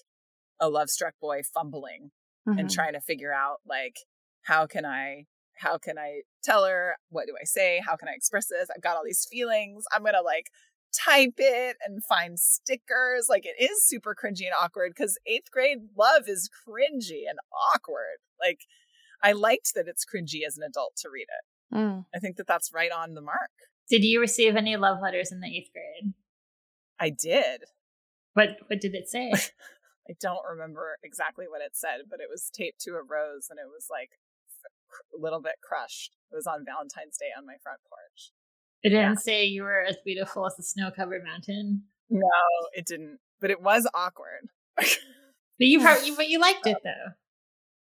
[0.59, 2.11] a love struck boy fumbling
[2.45, 2.73] and Mhm.
[2.73, 3.97] trying to figure out like
[4.43, 5.25] how can I
[5.55, 6.95] how can I tell her?
[7.09, 7.81] What do I say?
[7.85, 8.67] How can I express this?
[8.75, 9.85] I've got all these feelings.
[9.93, 10.47] I'm gonna like
[10.91, 13.27] type it and find stickers.
[13.29, 17.37] Like it is super cringy and awkward because eighth grade love is cringy and
[17.75, 18.17] awkward.
[18.39, 18.61] Like
[19.21, 21.75] I liked that it's cringy as an adult to read it.
[21.75, 22.05] Mm.
[22.13, 23.51] I think that that's right on the mark
[23.91, 26.13] Did you receive any love letters in the eighth grade?
[26.99, 27.65] I did
[28.33, 29.31] What What did it say?
[30.09, 33.59] I don't remember exactly what it said, but it was taped to a rose and
[33.59, 34.11] it was like
[35.13, 36.15] a little bit crushed.
[36.31, 38.31] It was on Valentine's Day on my front porch.
[38.81, 39.15] It didn't Yeah.
[39.15, 41.83] say you were as beautiful as a snow covered mountain.
[42.09, 42.27] No,
[42.73, 44.49] it didn't, but it was awkward.
[45.59, 47.11] But you probably, but you liked it though,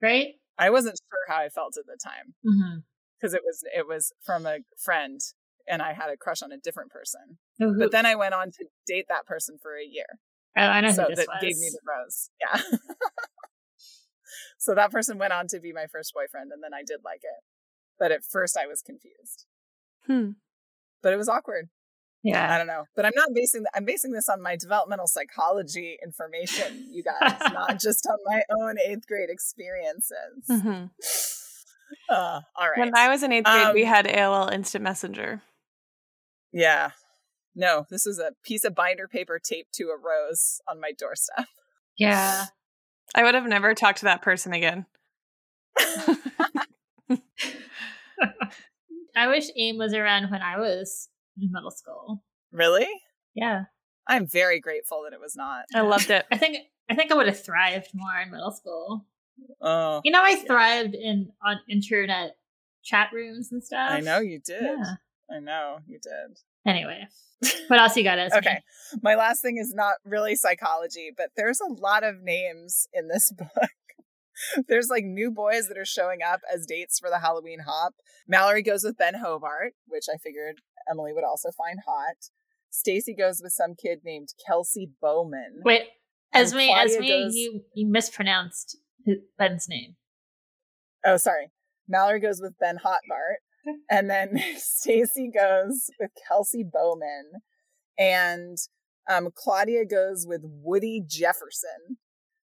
[0.03, 0.35] right?
[0.59, 2.79] I wasn't sure how I felt at the time Mm-hmm.
[3.17, 5.21] because it was it was from a friend
[5.69, 7.39] and I had a crush on a different person.
[7.59, 10.07] But But then I went on to date that person for a year.
[10.57, 11.27] oh, I know so that was.
[11.41, 12.31] gave me the rose.
[12.41, 12.61] Yeah.
[14.59, 17.21] so that person went on to be my first boyfriend and then I did like
[17.23, 17.43] it.
[17.99, 19.47] But at first I was confused.
[20.07, 20.31] Hmm.
[21.03, 21.69] But it was awkward.
[22.23, 22.53] Yeah.
[22.55, 22.85] I don't know.
[22.95, 27.81] But I'm not basing I'm basing this on my developmental psychology information, you guys, not
[27.81, 30.45] just on my own eighth grade experiences.
[30.51, 30.91] Mhm.
[32.09, 32.79] Uh, all right.
[32.79, 35.43] When I was in eighth grade, we Um, had AOL Instant Messenger.
[36.53, 36.91] Yeah.
[37.55, 41.47] No, this was a piece of binder paper taped to a rose on my doorstep.
[41.99, 42.47] Yeah.
[43.15, 44.87] I would have never talked to that person again.
[49.15, 51.09] I wish AIM was around when I was
[51.41, 52.23] in middle school.
[52.53, 52.89] really?
[53.35, 53.65] Yeah.
[54.09, 55.65] I'm very grateful that it was not.
[55.75, 56.27] I loved it.
[56.33, 56.59] I think
[56.91, 59.07] I think I would have thrived more in middle school.
[59.61, 62.37] Oh, You know, I thrived in on internet
[62.83, 63.91] chat rooms and stuff.
[63.93, 64.63] I know you did.
[64.63, 64.95] Yeah.
[65.35, 66.39] I know you did.
[66.67, 67.07] Anyway,
[67.69, 68.19] what else you got?
[68.19, 68.37] Esme?
[68.39, 68.59] Okay.
[69.03, 73.33] My last thing is not really psychology, but there's a lot of names in this
[73.37, 73.49] book.
[74.69, 77.95] there's like new boys that are showing up as dates for the Halloween hop.
[78.29, 80.57] Mallory goes with Ben Hobart, which I figured
[80.91, 82.17] Emily would also find hot.
[82.71, 85.61] Stacey goes with some kid named Kelsey Bowman.
[85.65, 85.83] Wait,
[86.33, 88.79] Esme, Esme, goes- you you mispronounced
[89.39, 89.97] Ben's name.
[91.05, 91.51] Oh, sorry.
[91.89, 93.43] Mallory goes with Ben Hotbart.
[93.91, 97.31] And then Stacey goes with Kelsey Bowman.
[97.99, 98.59] And
[99.11, 101.99] um, Claudia goes with Woody Jefferson,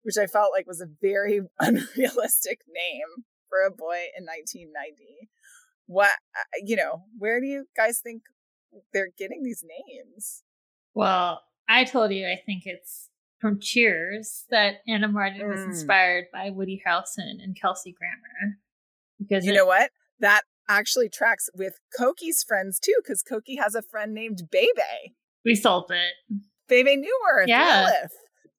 [0.03, 5.29] which I felt like was a very unrealistic name for a boy in 1990.
[5.87, 8.23] What, uh, you know, where do you guys think
[8.93, 10.43] they're getting these names?
[10.93, 15.13] Well, I told you I think it's from Cheers that Ann M.
[15.13, 15.65] Martin was Mm.
[15.65, 18.57] inspired by Woody Harrelson and Kelsey Grammer.
[19.19, 19.91] Because You it- know what?
[20.19, 25.13] That actually tracks with Cokie's friends too, because Cokie has a friend named Bebe.
[25.43, 26.13] we solved it.
[26.67, 27.47] Bebe Neuwirth.
[27.47, 27.85] Yeah.
[27.87, 28.11] Lilith.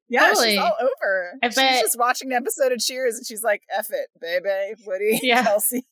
[0.08, 0.50] Yeah, Totally.
[0.50, 1.32] she's all over.
[1.42, 4.80] I she's bet- just watching an episode of Cheers and she's like, F it, Bebe,
[4.86, 5.42] Woody, Yeah.
[5.42, 5.84] Kelsey.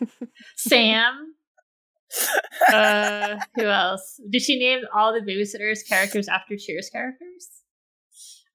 [0.56, 1.34] Sam.
[2.72, 4.20] uh, who else?
[4.30, 7.48] Did she name all the babysitters characters after Cheers characters?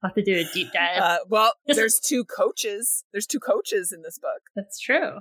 [0.03, 0.99] I'll have to do a deep dive.
[1.01, 3.03] Uh, well, there's two coaches.
[3.11, 4.41] There's two coaches in this book.
[4.55, 5.19] That's true.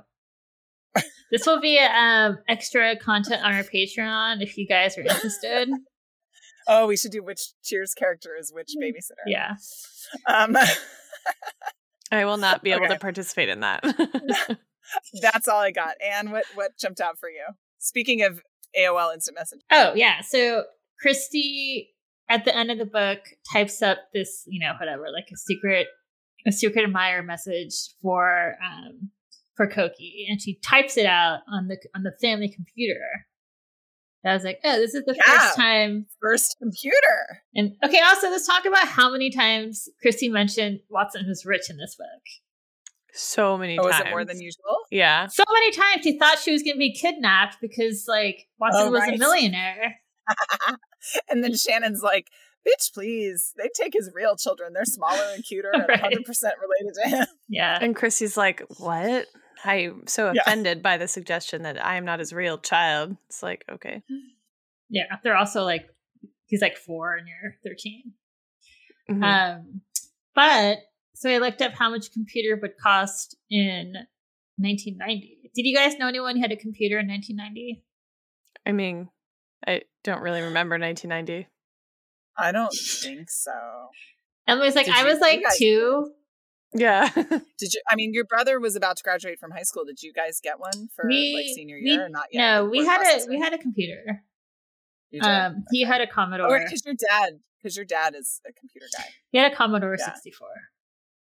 [1.32, 5.68] This will be um extra content on our Patreon if you guys are interested.
[6.68, 9.24] Oh, we should do which Cheers character is which babysitter.
[9.26, 9.54] yeah.
[10.28, 10.56] Um,
[12.12, 12.94] I will not be able Okay.
[12.94, 13.82] to participate in that.
[15.22, 15.94] that's all I got.
[16.04, 17.44] And what what jumped out for you?
[17.78, 18.40] Speaking of
[18.78, 19.60] AOL Instant Message.
[19.72, 20.20] Oh yeah.
[20.20, 20.64] So
[21.04, 21.88] Kristy
[22.28, 23.18] at the end of the book
[23.52, 25.88] types up this, you know, whatever, like a secret
[26.46, 29.10] a secret admirer message for um
[29.60, 30.24] for Cokie.
[30.28, 33.00] And she types it out on the on the family computer.
[34.24, 35.38] I was like, oh, this is the Yeah.
[35.38, 37.42] first time First computer.
[37.54, 41.76] And okay, also let's talk about how many times Kristy mentioned Watson who's rich in
[41.78, 42.22] this book.
[43.12, 43.94] so many Oh, times.
[43.98, 44.78] was it more than usual?
[44.90, 45.26] Yeah.
[45.26, 49.02] So many times he thought she was gonna be kidnapped because like Watson Oh, was
[49.08, 49.96] a millionaire.
[51.30, 52.28] and then Shannon's like,
[52.66, 53.52] bitch, please.
[53.56, 54.72] They take his real children.
[54.74, 56.00] They're smaller and cuter and Right.
[56.02, 57.26] 100% related to him.
[57.48, 57.78] Yeah.
[57.80, 59.26] And Kristy's like, "What?
[59.64, 60.40] I'm so Yeah.
[60.42, 64.02] offended by the suggestion that I am not his real child." It's like, okay,
[64.88, 65.16] Yeah.
[65.22, 65.88] They're also like
[66.46, 68.12] he's like four and you're 13.
[69.10, 69.22] Mhm.
[69.24, 69.80] Um
[70.34, 70.78] but
[71.14, 73.94] so I looked up how much a computer would cost in
[74.56, 75.50] 1990.
[75.54, 77.82] Did you guys know anyone who had a computer in 1990?
[78.66, 79.08] I mean,
[79.66, 81.48] I don't really remember 1990.
[82.38, 83.52] I don't think so.
[84.46, 86.12] Emily's like, Did I was like guys- two.
[86.72, 87.08] Yeah.
[87.14, 87.80] Did you?
[87.90, 89.84] I mean, your brother was about to graduate from high school.
[89.84, 92.40] Did you guys get one for We- like senior we- year or not yet?
[92.40, 94.22] No, we had a we had a computer.
[95.22, 96.60] Um, he had a Oh, Commodore.
[96.60, 99.06] because your dad, because your dad is a computer guy.
[99.32, 100.04] He had a Commodore Yeah.
[100.04, 100.48] 64.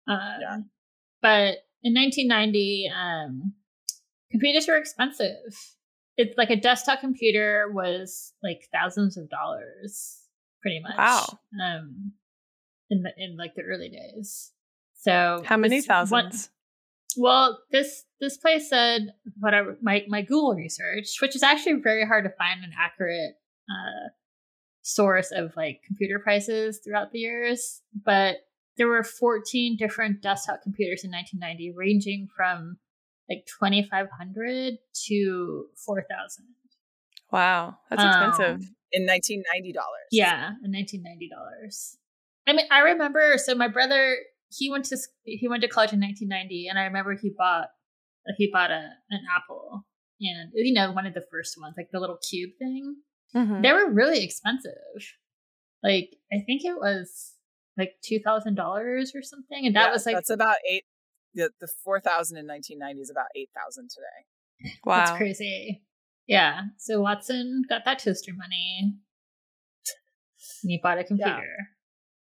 [0.07, 0.57] Um, Yeah.
[1.21, 3.53] But in 1990, um,
[4.31, 5.35] computers were expensive.
[6.15, 10.21] It's like a desktop computer was like thousands of dollars,
[10.61, 10.97] pretty much.
[10.97, 11.25] Wow.
[11.61, 12.13] Um,
[12.89, 14.51] in the in like the early days.
[15.03, 16.49] So How many this one- thousands?
[17.17, 22.23] well, this this place said whatever my my Google research, which is actually very hard
[22.23, 23.35] to find an accurate
[23.69, 24.09] uh,
[24.81, 28.37] source of like computer prices throughout the years, but
[28.77, 32.77] there were 14 different desktop computers in 1990, ranging from
[33.29, 34.73] like 2,500
[35.07, 36.45] to 4,000.
[37.31, 38.69] Wow, that's Um, expensive.
[38.91, 40.07] in nineteen ninety dollars.
[40.11, 41.97] Yeah, in nineteen ninety dollars.
[42.47, 43.37] I mean, I remember.
[43.37, 44.15] So my brother,
[44.57, 47.69] he went to he went to college in nineteen ninety, and I remember he bought
[48.37, 49.85] he bought a an Apple,
[50.21, 52.95] and you know one of the first ones, like the little cube thing.
[53.35, 53.61] Mhm.
[53.63, 54.73] They were really expensive.
[55.81, 57.33] Like I think it was
[57.77, 60.83] like two thousand dollars or something, and that Yeah, was like that's about eight.
[61.35, 64.75] The, the four thousand in nineteen ninety is about eight thousand today.
[64.85, 64.97] Wow.
[64.97, 65.81] that's crazy.
[66.27, 66.61] Yeah.
[66.77, 68.93] So Watson got that toaster money, and
[70.69, 71.55] he bought a computer.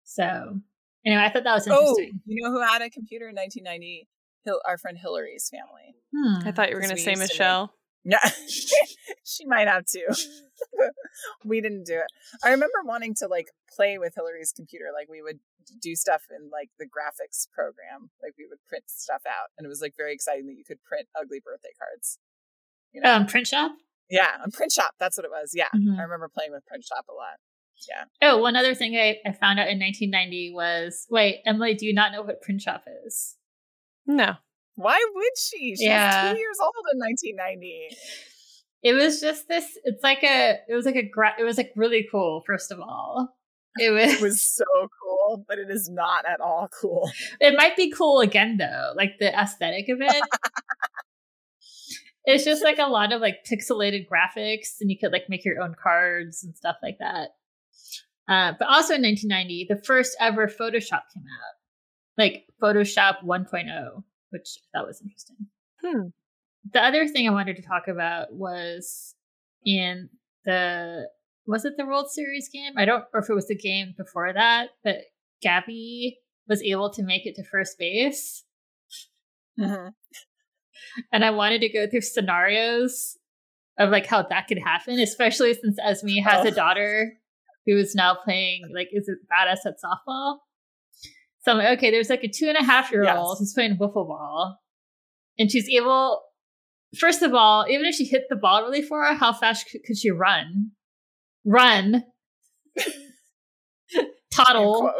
[0.04, 0.60] So
[1.04, 1.86] anyway, I thought that was interesting.
[1.86, 2.20] Oh, interesting.
[2.26, 4.08] you know who had a computer in nineteen ninety?
[4.44, 5.94] Hil- our friend Hillary's family.
[6.14, 6.46] Hmm.
[6.48, 7.72] I thought you were going to we say to make- Michelle.
[8.04, 8.20] Yeah,
[9.24, 10.06] she might have too.
[11.44, 12.06] we didn't do it.
[12.44, 14.86] I remember wanting to like play with Hillary's computer.
[14.94, 15.40] Like we would
[15.82, 18.10] do stuff in like the graphics program.
[18.22, 20.82] Like we would print stuff out, and it was like very exciting that you could
[20.84, 22.18] print ugly birthday cards.
[22.92, 23.12] You know?
[23.12, 23.72] Um, print shop.
[24.08, 24.92] yeah, on Print Shop.
[24.98, 25.52] That's what it was.
[25.54, 25.98] Yeah, Mhm.
[25.98, 27.36] I remember playing with Print Shop a lot.
[28.22, 31.94] Oh, one other thing I, I found out in 1990 was wait, Emily, do you
[31.94, 33.36] not know what print shop is?
[34.06, 34.34] No.
[34.74, 35.74] Why would she?
[35.76, 36.24] She Yeah.
[36.24, 37.96] was two years old in 1990.
[38.82, 39.76] It was just this.
[39.84, 40.58] It's like a.
[40.68, 41.02] It was like a.
[41.08, 42.42] Gra- it was like really cool.
[42.46, 43.36] First of all,
[43.76, 44.12] it was.
[44.14, 44.64] It was so
[45.02, 47.10] cool, but it is not at all cool.
[47.40, 50.22] It might be cool again though, like the aesthetic of it.
[52.24, 55.60] it's just like a lot of like pixelated graphics, and you could like make your
[55.60, 57.30] own cards and stuff like that.
[58.28, 61.54] Uh, but also in 1990, the first ever Photoshop came out,
[62.18, 65.36] like Photoshop 1.0, which I thought was interesting.
[65.82, 66.08] Hmm.
[66.72, 69.14] The other thing I wanted to talk about was
[69.64, 70.10] in
[70.44, 71.08] the
[71.46, 72.74] was it the World Series game?
[72.76, 74.96] I don't or if it was the game before that, but
[75.42, 76.16] Gabbie
[76.46, 78.44] was able to make it to first base.
[79.58, 79.92] Mhm.
[81.12, 83.16] And I wanted to go through scenarios
[83.78, 86.54] of like how that could happen, especially since Esme has a Oh.
[86.54, 87.18] daughter
[87.68, 90.38] who is now playing like is it badass at softball.
[91.42, 93.38] So I'm like, okay, there's like a two and a half year old Yes.
[93.38, 94.58] who's playing wiffle ball,
[95.38, 96.22] and she's able.
[96.98, 99.98] First of all, even if she hit the ball really far, how fast could, could
[99.98, 100.70] she run?
[101.44, 102.04] Run.
[104.32, 104.90] Toddle.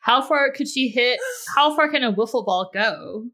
[0.00, 1.18] How far could she hit?
[1.56, 3.28] How far can a wiffle ball go?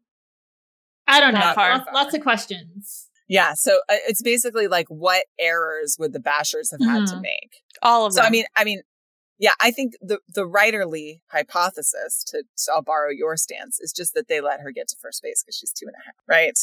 [1.09, 1.53] I don't know.
[1.55, 1.79] Far.
[1.79, 3.06] Lots, lots of questions.
[3.29, 7.23] Yeah, so uh, it's basically like what errors would the bashers have had to Mhm.
[7.23, 7.63] make?
[7.83, 8.25] All of So them.
[8.25, 8.83] So I mean, I mean,
[9.39, 14.15] yeah, I think the the writerly hypothesis to, to I'll borrow your stance is just
[14.15, 16.57] that they let her get to first base because she's two and a half, right?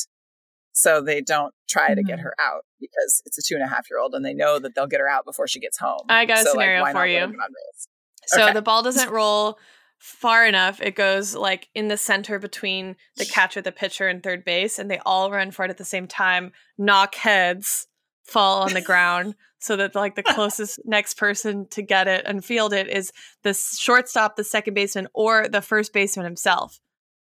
[0.71, 2.23] So they don't try to get Mhm.
[2.23, 4.73] her out because it's a two and a half year old and they know that
[4.73, 6.05] they'll get her out before she gets home.
[6.09, 7.19] I got a So, like, scenario not for you.
[7.19, 7.87] her get on base?
[8.25, 8.53] So Okay.
[8.53, 9.59] the ball doesn't roll
[10.05, 10.81] far enough.
[10.81, 14.91] It goes like in the center between the catcher, the pitcher, and third base, and
[14.91, 17.87] they all run for it at the same time, knock heads,
[18.25, 22.43] fall on the ground, so that like the closest next person to get it and
[22.43, 26.79] field it is the shortstop, the second baseman, or the first baseman himself.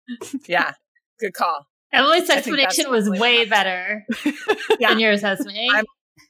[0.47, 0.73] Yeah,
[1.19, 1.67] good call.
[1.93, 4.05] Emily's I explanation was probably way what better
[4.79, 4.89] Yeah.
[4.89, 5.49] than yours, Esme.
[5.73, 5.85] I'm-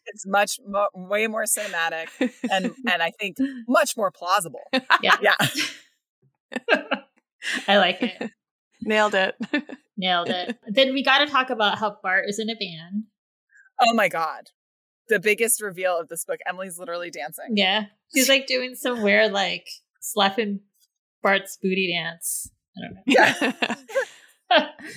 [0.07, 2.07] It's much mo- way more cinematic
[2.51, 3.37] and and I think
[3.67, 4.61] much more plausible.
[5.01, 5.35] yeah, Yeah.
[7.67, 8.31] I like it.
[8.81, 9.35] Nailed it.
[9.97, 10.57] Nailed it.
[10.67, 13.05] then we got to talk about how Bart is in a band.
[13.79, 14.49] Oh my god.
[15.09, 16.39] The biggest reveal of this book.
[16.47, 17.49] Emily's literally dancing.
[17.55, 19.67] Yeah, she's like doing some weird like
[20.01, 20.61] slapping
[21.23, 22.49] Bart's booty dance.
[22.77, 23.75] I don't Yeah.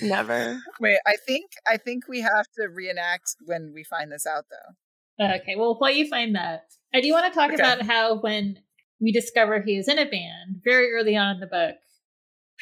[0.01, 0.59] Never.
[0.79, 5.25] Wait, I think I think we have to reenact when we find this out though.
[5.35, 7.61] okay, well, while you find that, I do want to talk Okay.
[7.61, 8.59] about how when
[8.99, 11.75] we discover he is in a band very early on in the book,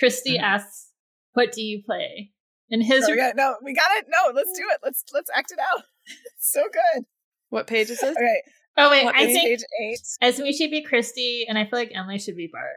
[0.01, 0.41] Kristy Mhm.
[0.41, 0.91] asks,
[1.33, 2.33] "What do you play?"
[2.69, 4.05] And his No, we got no, we got it.
[4.09, 4.79] No, let's do it.
[4.83, 5.83] Let's let's act it out.
[6.05, 7.05] It's so good.
[7.49, 8.15] What page is this?
[8.15, 8.41] Okay.
[8.77, 9.99] Oh wait, What I is think Page eight.
[10.21, 12.75] Esme should be Kristy, and I feel like Emily should be Bart.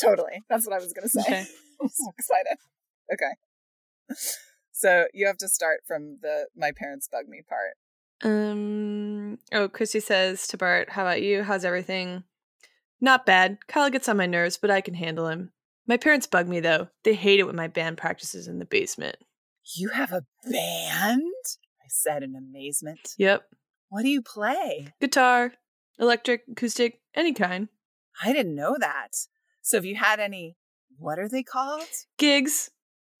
[0.00, 0.42] Totally.
[0.48, 1.20] That's what I was gonna say.
[1.20, 1.44] Okay.
[1.82, 2.56] I'm so excited.
[3.12, 3.32] Okay.
[4.72, 7.76] So you have to start from the my parents bug me part.
[8.22, 9.38] Um.
[9.52, 11.42] Oh, Kristy says to Bart, "How about you?
[11.42, 12.24] How's everything?"
[13.00, 13.58] Not bad.
[13.66, 15.52] Kyle gets on my nerves, but I can handle him.
[15.86, 16.88] My parents bug me though.
[17.04, 19.16] They hate it when my band practices in the basement.
[19.76, 21.22] You have a band?
[21.80, 23.14] I said in amazement.
[23.18, 23.44] Yep.
[23.88, 24.92] What do you play?
[25.00, 25.52] Guitar,
[25.98, 27.68] electric, acoustic, any kind.
[28.22, 29.08] I didn't know that.
[29.62, 30.56] So have you had any
[30.98, 31.88] what are they called?
[32.18, 32.70] Gigs,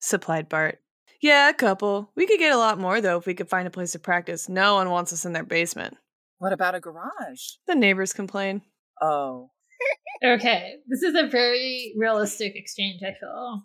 [0.00, 0.80] supplied Bart.
[1.22, 2.10] Yeah, a couple.
[2.14, 4.48] We could get a lot more though if we could find a place to practice.
[4.48, 5.96] No one wants us in their basement.
[6.38, 7.56] What about a garage?
[7.66, 8.62] The neighbors complain.
[9.00, 9.50] Oh.
[10.22, 13.00] Okay, this is a very realistic exchange.
[13.02, 13.62] I feel,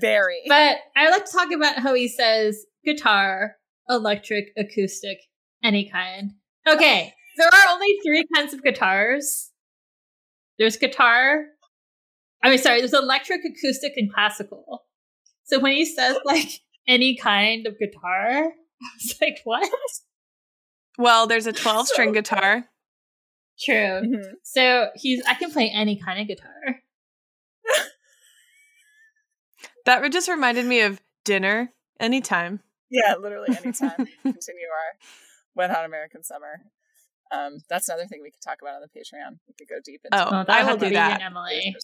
[0.00, 0.42] Very.
[0.48, 3.56] but I like to talk about how he says guitar,
[3.88, 5.18] electric, acoustic,
[5.62, 6.32] any kind.
[6.66, 9.50] Okay, there are only three kinds of guitars.
[10.58, 11.44] There's guitar.
[12.42, 12.80] I mean, sorry.
[12.80, 14.84] There's electric, acoustic, and classical.
[15.44, 18.44] So when he says like any kind of guitar,
[18.82, 19.70] I was like, what?
[20.98, 22.64] Well, there's a 12 string guitar.
[23.60, 24.00] True.
[24.02, 24.32] Mhm.
[24.42, 26.82] So he's I can play any kind of guitar.
[29.84, 32.60] That just reminded me of dinner anytime.
[32.90, 33.94] Yeah, literally anytime.
[34.22, 34.98] Continue our
[35.54, 36.60] Wet Hot American Summer.
[37.30, 39.38] Um, that's another thing we could talk about on the Patreon.
[39.46, 41.20] We could go deep into Oh, Well, I that'll will have to do be that.
[41.20, 41.76] in Emily.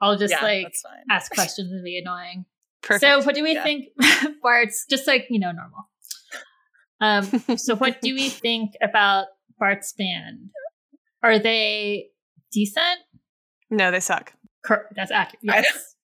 [0.00, 0.74] I'll just yeah, like
[1.10, 2.44] ask questions and be annoying.
[2.82, 3.00] Perfect.
[3.00, 3.62] So what do we Yeah.
[3.62, 3.86] think
[4.42, 5.88] Bart's just like, you know, normal.
[7.00, 9.26] Um so what do we think about
[9.58, 10.50] Bart's band?
[11.22, 12.08] Are they
[12.52, 13.00] decent?
[13.70, 14.32] no, they suck.
[14.64, 15.42] Cor- That's accurate.
[15.48, 15.94] I- Yes.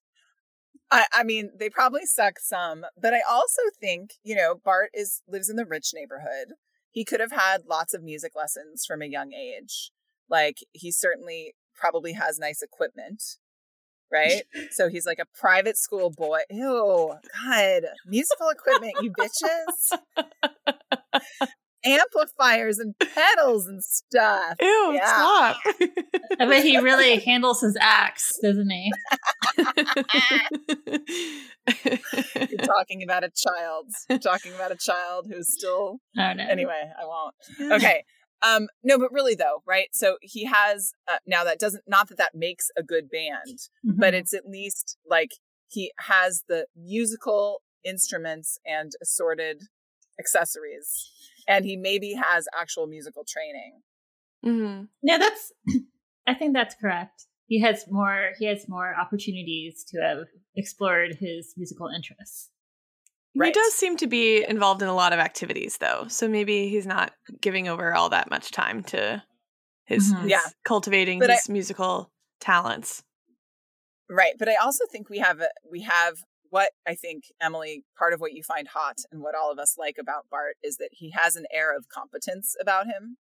[0.90, 5.22] I, I mean, they probably suck some, but I also think, you know, Bart is
[5.26, 6.48] lives in the rich neighborhood.
[6.90, 9.90] He could have had lots of music lessons from a young age.
[10.28, 13.22] Like he certainly probably has nice equipment,
[14.12, 14.42] right?
[14.70, 16.40] so he's like a private school boy.
[16.50, 19.96] Ew, God, musical equipment, you bitches.
[21.84, 24.54] Amplifiers and pedals and stuff.
[24.60, 25.06] Ew, Yeah.
[25.06, 25.56] stop.
[26.40, 28.92] I bet he really handles his axe, doesn't he?
[31.66, 33.86] You're talking about a child.
[34.08, 36.46] You're talking about a child who's still I don't know.
[36.48, 37.34] anyway i won't
[37.72, 38.04] okay
[38.42, 42.18] um no but really though right so he has uh, now that doesn't not that
[42.18, 43.98] that makes a good band Mhm.
[43.98, 45.30] but it's at least like
[45.68, 49.62] he has the musical instruments and assorted
[50.18, 51.10] accessories
[51.48, 53.80] and he maybe has actual musical training
[54.44, 54.84] Mm-hmm.
[55.04, 55.52] No, that's.
[56.26, 57.26] I think that's correct.
[57.46, 58.30] He has more.
[58.40, 60.24] He has more opportunities to have
[60.56, 62.50] explored his musical interests.
[63.40, 66.06] He does seem to be involved in a lot of activities, though.
[66.08, 69.22] So maybe he's not giving over all that much time to
[69.84, 70.22] his, Mhm.
[70.22, 70.42] his Yeah.
[70.64, 73.04] cultivating But I- his musical talents.
[74.10, 78.12] right but i also think we have a, we have what i think emily part
[78.12, 80.90] of what you find hot and what all of us like about bart is that
[80.92, 83.16] he has an air of competence about him.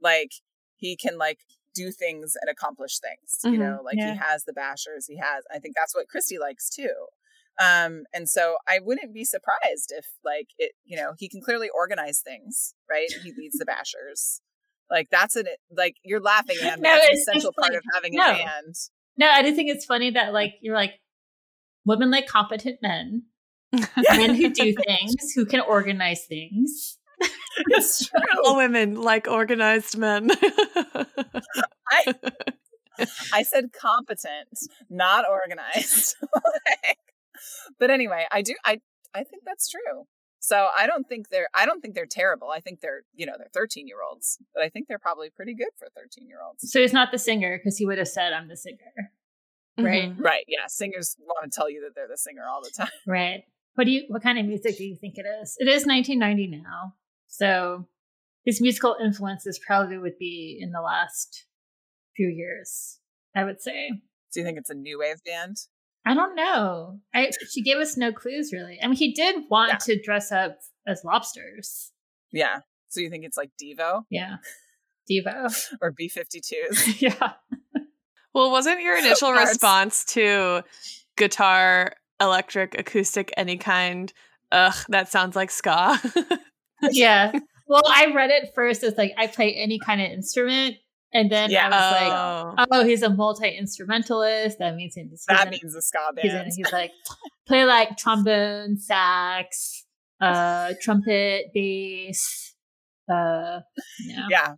[0.00, 0.32] Like
[0.76, 1.38] he can like
[1.74, 3.58] do things and accomplish things you Mhm.
[3.58, 3.78] know?
[3.84, 4.12] Like Yeah.
[4.14, 6.94] he has the bashers he has i think that's what kristy likes too.
[7.60, 11.68] Um and so i wouldn't be surprised if like it you know he can clearly
[11.82, 13.10] organize things right?
[13.22, 14.40] He leads the bashers.
[14.90, 18.14] Like that's an like you're laughing at No, that's an essential part like- of having
[18.14, 18.22] no.
[18.30, 18.74] a band.
[19.18, 20.94] No, I just think it's funny that like you're like
[21.84, 23.24] women like competent men,
[23.72, 26.98] men who do things, who can organize things.
[27.68, 30.30] it's true All women like organized men.
[31.90, 32.14] I
[33.32, 34.58] I said competent,
[34.90, 36.16] not organized.
[36.20, 36.98] Like,
[37.78, 38.80] but anyway, I do I
[39.14, 40.06] I think that's true.
[40.40, 42.50] So I don't think they're I don't think they're terrible.
[42.50, 45.54] I think they're, you know, they're 13 year olds, but I think they're probably pretty
[45.54, 46.70] good for 13 year olds.
[46.70, 49.12] So he's not the singer because he would have said, "I'm the singer."
[49.78, 50.10] Right.
[50.16, 50.20] Mhm.
[50.20, 50.44] Right.
[50.48, 50.66] Yeah.
[50.68, 52.90] Singers want to tell you that they're the singer all the time.
[53.06, 53.44] Right.
[53.74, 54.04] What do you?
[54.08, 55.56] What kind of music do you think it is?
[55.58, 56.94] It is 1990 now,
[57.26, 57.88] so
[58.44, 61.46] his musical influences probably would be in the last
[62.16, 62.98] few years.
[63.34, 63.88] I would say.
[64.34, 65.56] Do you think it's a new wave band?
[66.04, 66.98] I don't know.
[67.14, 68.78] I she gave us no clues really.
[68.82, 69.78] I mean, he did want Yeah.
[69.94, 71.92] to dress up as lobsters.
[72.30, 72.58] Yeah.
[72.88, 74.36] So you think it's like Devo Yeah,
[75.10, 75.50] Devo.
[75.80, 77.00] or B52s?
[77.00, 77.32] yeah.
[78.34, 79.50] Well, wasn't your initial Parts.
[79.50, 80.62] response to
[81.16, 84.12] guitar, electric, acoustic, any kind?
[84.52, 85.98] Ugh, that sounds like ska.
[86.90, 87.32] yeah.
[87.68, 90.76] Well, I read it first as like I play any kind of instrument,
[91.12, 91.68] and then Yeah.
[91.68, 92.66] I was like, Oh.
[92.80, 94.58] oh, he's a multi instrumentalist.
[94.58, 96.52] That means he's, he's That in- means a ska he's, in- band.
[96.56, 96.90] he's like
[97.46, 99.84] play like trombone, sax,
[100.20, 102.54] uh, trumpet, bass,
[103.10, 103.60] Uh,
[104.06, 104.26] no.
[104.30, 104.54] Yeah.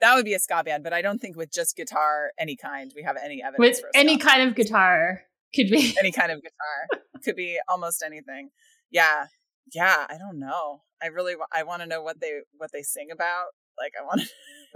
[0.00, 2.92] That would be a ska band, but I don't think with just guitar, any kind,
[2.94, 4.20] we have any evidence With for a any band.
[4.28, 5.22] kind of guitar
[5.54, 5.94] could be.
[5.98, 8.50] any kind of guitar could be almost anything
[8.90, 9.26] yeah
[9.74, 13.08] yeah i don't know i really i want to know what they what they sing
[13.10, 13.46] about
[13.80, 14.26] like i want to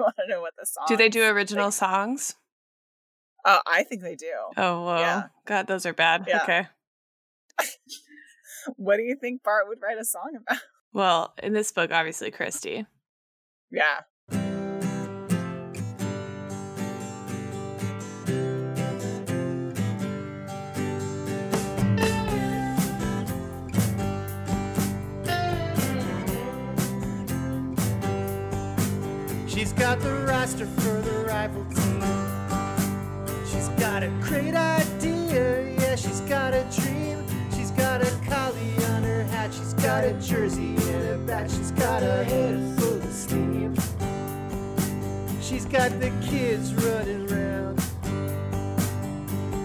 [0.02, 2.34] want to know what the song Do they do original songs?
[3.44, 4.98] oh i think they do Oh, whoa.
[4.98, 5.22] Yeah.
[5.46, 6.24] God, those are bad.
[6.26, 6.42] Yeah.
[6.42, 6.66] Okay.
[8.76, 10.60] what do you think bart would write a song about
[10.92, 12.86] Well, in this book, obviously, Kristy.
[13.70, 14.00] yeah
[29.60, 32.00] She's got the roster for the rival team.
[33.44, 37.22] She's got a great idea, yeah, she's got a dream.
[37.54, 41.72] She's got a collie on her hat, she's got a jersey in her back, she's
[41.72, 43.76] got a head full of steam.
[45.42, 47.82] She's got the kids running round.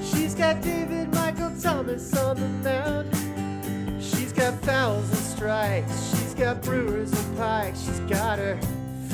[0.04, 4.04] She's got David Michael Thomas on the mound.
[4.04, 6.10] She's got fouls and strikes.
[6.10, 7.80] She's got brewers and pikes.
[7.80, 8.60] She's got her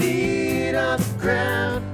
[0.02, 1.86] feet on the ground.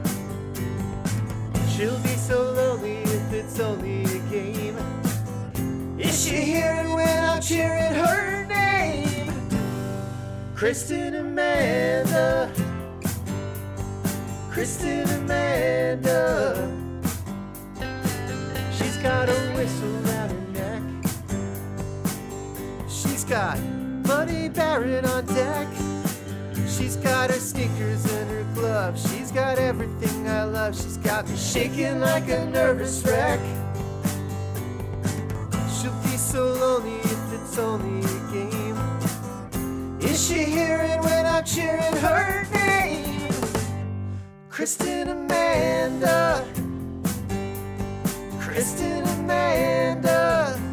[1.69, 4.77] She'll be so lonely if it's only a game.
[5.99, 9.27] Is she hearing when I'm cheering her name?
[10.55, 12.51] Kristin Amanda.
[14.51, 16.31] Kristin Amanda.
[18.77, 20.83] She's got a whistle around her neck.
[22.87, 23.57] She's got
[24.03, 25.86] Buddy Barrett on deck.
[26.77, 29.01] She's got her sneakers and her gloves.
[29.11, 30.75] She's got everything I love.
[30.75, 33.39] She's got me shaking like a nervous wreck.
[35.73, 38.77] She'll be so lonely if it's only a game.
[40.01, 43.31] Is she hearing when I'm cheering her name?
[44.51, 46.45] Kristin Amanda.
[48.39, 50.66] Kristin Amanda.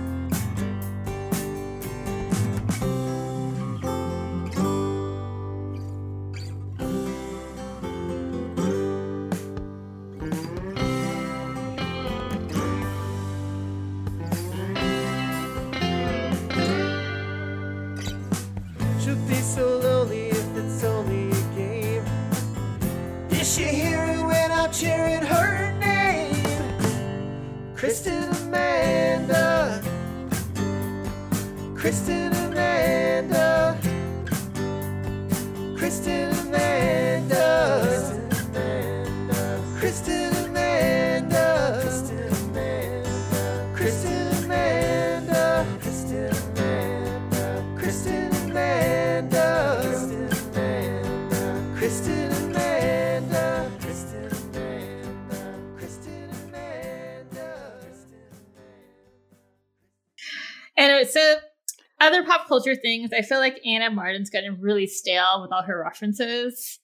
[62.64, 63.94] Culture things, I feel like Ann M.
[63.94, 66.78] Martin's getting really stale with all her references.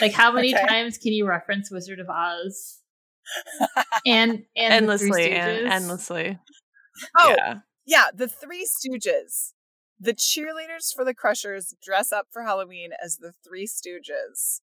[0.00, 0.66] Like, how many Okay.
[0.66, 2.78] times can you reference Wizard of Oz?
[4.06, 6.38] And, and endlessly and endlessly.
[7.16, 7.58] oh Yeah.
[7.86, 9.52] yeah the three stooges
[10.00, 14.60] the cheerleaders for the Krushers dress up for halloween as the three stooges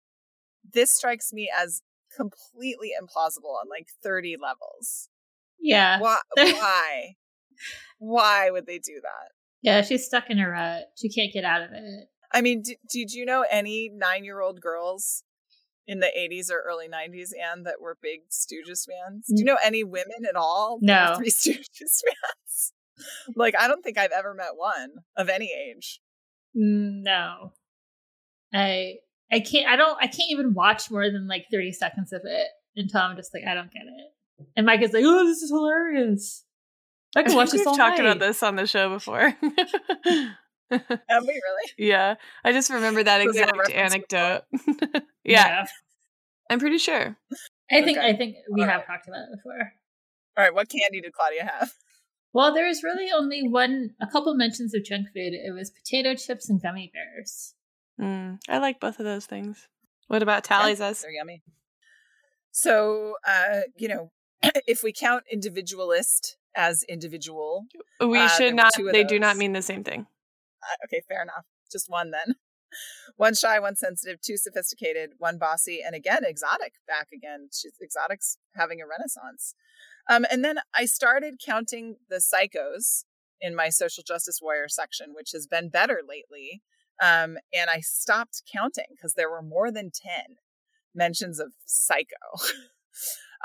[0.73, 1.81] this strikes me as
[2.15, 5.09] completely implausible on like 30 levels
[5.59, 5.99] Yeah.
[5.99, 7.15] why why
[7.99, 10.83] why would they do that Yeah, she's stuck in a rut.
[10.97, 12.07] She can't get out of it.
[12.33, 15.23] I mean, d- did you know any nine year old girls
[15.87, 19.25] in the 80s or early 90s, and that were big Stooges fans?
[19.27, 20.77] Do you know any women at all?
[20.81, 21.15] that No.
[21.17, 22.73] Three Stooges fans.
[23.35, 25.99] like, I don't think I've ever met one of any age.
[26.53, 27.53] No.
[28.53, 28.95] I
[29.31, 32.47] I can't I don't I can't even watch more than like 30 seconds of it
[32.75, 34.45] until I'm just like, I don't get it.
[34.55, 36.45] And Mike is like, oh, this is hilarious.
[37.15, 38.05] I can I watch think this all we've talked night.
[38.05, 39.35] about this on the show before.
[40.71, 41.71] Have we really?
[41.79, 44.41] yeah, I just remember that Was it a exact anecdote.
[45.23, 45.65] yeah, yeah.
[46.49, 47.17] I'm pretty sure.
[47.71, 48.07] I think Okay.
[48.07, 48.87] I think we All have right.
[48.87, 49.73] talked about it before.
[50.37, 51.71] All right, what candy did Claudia have?
[52.33, 55.33] Well, there was really only one a couple mentions of junk food.
[55.33, 57.55] It was potato chips and gummy bears.
[57.99, 59.67] Mm, I like both of those things.
[60.07, 61.01] What about Tally's us?
[61.01, 61.41] They're yummy.
[62.51, 64.11] So, uh, you know,
[64.67, 67.65] if we count individualist as individual,
[68.01, 68.73] We Uh, should not.
[68.91, 70.07] They do not mean the same thing.
[70.61, 71.45] Uh, okay, fair enough.
[71.71, 72.35] Just one then.
[73.15, 76.73] One shy, one sensitive, two sophisticated, one bossy, and again exotic.
[76.87, 77.49] Back again.
[77.51, 79.55] She's exotics having a renaissance.
[80.07, 83.05] Um, and then I started counting the psychos
[83.41, 86.61] in my social justice warrior section, which has been better lately.
[87.01, 90.37] Um, and I stopped counting because there were more than 10
[90.93, 92.15] mentions of Psycho.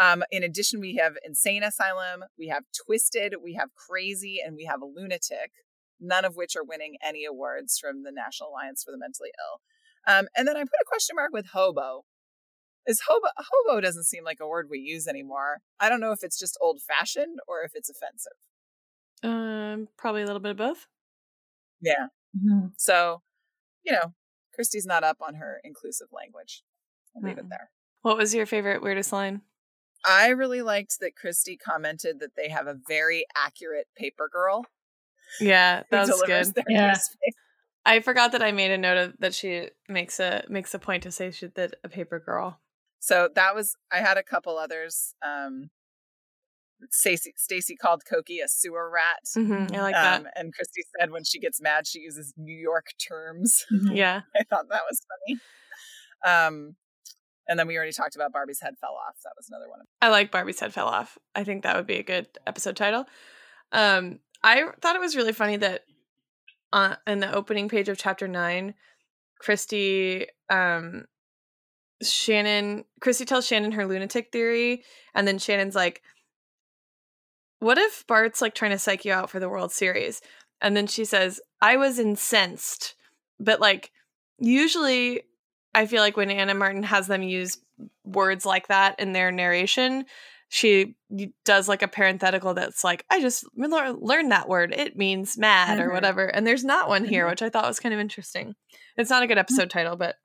[0.00, 4.64] um, in addition, we have Insane Asylum, we have Twisted, we have Crazy, and we
[4.64, 5.52] have Lunatic,
[6.00, 9.60] none of which are winning any awards from the National Alliance for the Mentally Ill.
[10.06, 12.04] Um, and then I put a question mark with Hobo.
[12.86, 15.60] Is hobo hobo doesn't seem like a word we use anymore.
[15.80, 18.32] I don't know if it's just old fashioned or if it's offensive.
[19.22, 20.86] Um, probably a little bit of both.
[21.80, 22.08] Yeah.
[22.36, 22.72] Mhm.
[22.76, 23.22] So,
[23.84, 24.12] you know,
[24.58, 26.62] Kristy's not up on her inclusive language.
[27.16, 27.40] I'll leave Mm-mm.
[27.40, 27.70] it there.
[28.04, 29.40] What was your favorite weirdest line?
[30.04, 34.66] I really liked that Kristy commented that they have a very accurate paper girl
[35.40, 36.64] Yeah, who that was good.
[36.68, 36.94] Yeah.
[37.86, 41.02] I forgot that I made a note of that she makes a makes a point
[41.04, 42.60] to say she that a paper girl.
[43.00, 45.14] So that was I had a couple others.
[45.26, 45.70] Um
[46.90, 49.24] Stacey Stacey called Cokie a sewer rat.
[49.34, 49.74] Mm-hmm.
[49.74, 53.64] I like um, and Kristy said when she gets mad she uses New York terms.
[53.70, 53.80] that.
[53.80, 53.96] Mhm.
[53.96, 54.20] Yeah.
[54.36, 55.40] I thought that was funny.
[56.26, 56.76] Um
[57.48, 59.16] and then we already talked about Barbie's head fell off.
[59.24, 59.80] That was another one.
[60.00, 61.18] I like Barbie's head fell off.
[61.34, 63.06] I think that would be a good episode title.
[63.72, 65.84] Um, I thought it was really funny that
[66.72, 68.74] uh, in the opening page of chapter nine,
[69.42, 71.04] Kristy, um,
[72.02, 74.82] Shannon, Kristy tells Shannon her lunatic theory,
[75.14, 76.02] and then Shannon's like,
[77.60, 80.20] "What if Bart's like trying to psych you out for the World Series?"
[80.60, 82.94] And then she says, "I was incensed,"
[83.38, 83.92] but like
[84.38, 85.22] usually
[85.74, 86.58] I feel like when Ann M.
[86.58, 87.58] Martin has them use
[88.04, 90.04] words like that in their narration,
[90.48, 90.94] she
[91.44, 94.72] does like a parenthetical that's like, I just learned that word.
[94.72, 95.92] It means mad or Mhm.
[95.92, 96.26] whatever.
[96.26, 97.30] And there's not one here, Mhm.
[97.30, 98.54] which I thought was kind of interesting.
[98.96, 100.16] It's not a good episode title, but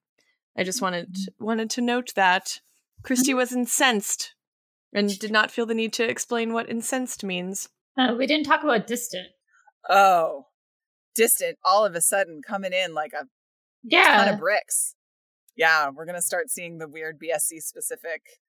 [0.55, 2.59] I just wanted wanted to note that
[3.01, 4.33] Kristy was incensed
[4.93, 7.69] and did not feel the need to explain what incensed means.
[7.97, 9.29] Uh, we didn't talk about distant.
[9.89, 10.47] Oh.
[11.15, 13.27] Distant all of a sudden coming in like a
[13.91, 14.95] ton of bricks.
[15.59, 18.39] Yeah, we're gonna start seeing the weird BSC specific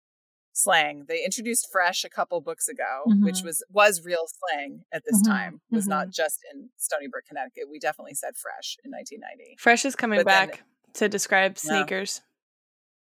[0.53, 1.07] slang.
[1.09, 3.45] They introduced fresh a couple books ago, which Mhm.
[3.47, 5.61] was was real slang at this Mhm, time.
[5.73, 7.69] Was not just in Stoneybrook, Connecticut.
[7.69, 9.57] We definitely said fresh in 1990.
[9.59, 10.63] Fresh is coming But then- back
[10.95, 11.61] to describe Yeah.
[11.83, 12.21] sneakers.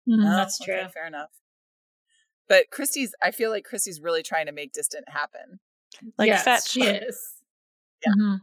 [0.07, 0.89] Mhm, Oh, that's okay, true.
[0.89, 1.31] fair enough.
[2.47, 5.59] But Kristy's, I feel like Kristy's really trying to make distant happen.
[6.17, 6.67] Like yes, fetch.
[6.67, 7.35] she is.
[8.05, 8.13] Yeah.
[8.17, 8.41] Mhm.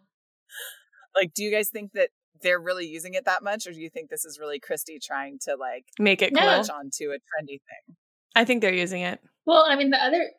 [1.17, 2.11] Like, do you guys think that
[2.43, 5.39] they're really using it that much, or do you think this is really Kristy trying
[5.43, 6.41] to like Make it No.
[6.41, 6.49] cool.
[6.49, 7.97] latch onto a trendy thing?
[8.35, 9.21] I think they're using it.
[9.47, 10.31] Well, I mean, the other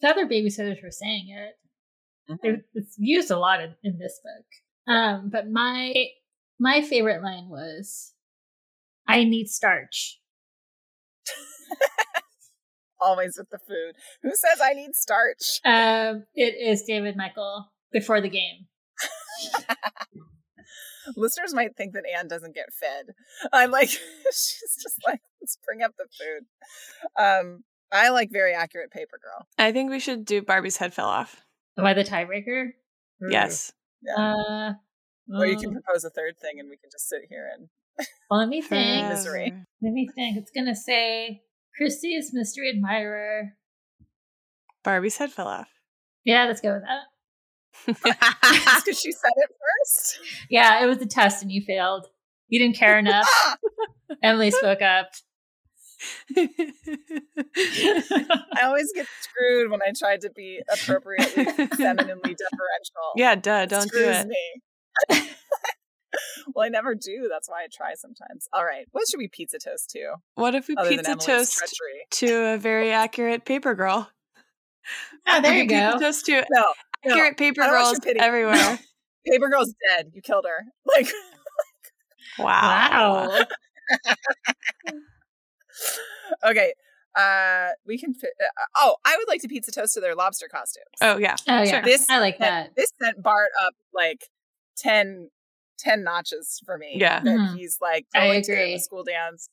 [0.00, 1.54] the other babysitters were saying it.
[2.42, 4.94] It- It's used a lot in, in this book.
[4.94, 5.92] Um, but my
[6.58, 8.12] my favorite line was,
[9.08, 10.18] "I need starch."
[13.00, 13.96] Always with the food.
[14.22, 15.60] Who says I need starch?
[15.64, 18.66] Um, it is David Michael before the game.
[21.16, 23.14] Listeners might think that Anne doesn't get fed.
[23.52, 23.88] I'm like,
[24.26, 27.22] she's just like, let's bring up the food.
[27.22, 29.46] Um, I like very accurate paper girl.
[29.58, 31.42] I think we should do Barbie's head fell off.
[31.78, 32.70] Am I the tiebreaker?
[33.30, 33.72] Yes.
[34.16, 34.72] Uh,
[35.32, 37.68] Or you can um, propose a third thing, and we can just sit here and
[38.30, 39.08] well, let me think.
[39.08, 39.52] Misery.
[39.82, 40.38] Let me think.
[40.38, 41.42] It's gonna say
[41.80, 43.54] Kristy's mystery admirer.
[44.82, 45.68] Barbie's head fell off.
[46.24, 47.02] Yeah, let's go with that.
[47.86, 50.20] because she said it first.
[50.50, 52.06] Yeah, it was a test and you failed.
[52.48, 53.28] You didn't care enough.
[54.22, 55.08] Emily spoke up.
[56.36, 56.48] I
[58.62, 63.12] always get screwed when I tried to be appropriately femininely deferential.
[63.16, 64.28] yeah, duh, don't do Screws it.
[64.28, 65.28] Me.
[66.54, 67.28] well, I never do.
[67.30, 68.48] That's why I try sometimes.
[68.52, 70.16] All right, what should we pizza toast to?
[70.34, 72.06] What if we Other pizza toast treachery?
[72.10, 74.10] to a very accurate paper girl?
[75.26, 75.92] Oh, there you go.
[75.92, 76.72] Pizza toast to No,
[77.04, 77.12] no.
[77.14, 78.20] accurate paper I don't want girls your pity.
[78.20, 78.78] everywhere.
[79.26, 80.10] Paper Girl's dead.
[80.14, 80.64] You killed her.
[80.96, 81.08] Like,
[82.38, 83.28] Wow.
[83.28, 83.40] Wow.
[86.50, 86.74] okay.
[87.14, 88.14] Uh, we can.
[88.14, 90.86] Fit, uh, oh, I would like to pizza toast to their lobster costumes.
[91.02, 91.34] Oh yeah.
[91.48, 91.64] Oh Sure.
[91.66, 92.74] yeah, This I like sent- that.
[92.76, 94.28] This sent Bart up like
[94.78, 95.28] 10,
[95.78, 96.94] 10 notches for me.
[96.96, 97.20] Yeah.
[97.20, 97.56] that Mhm.
[97.56, 98.74] he's like I going to agree.
[98.74, 99.48] a school dance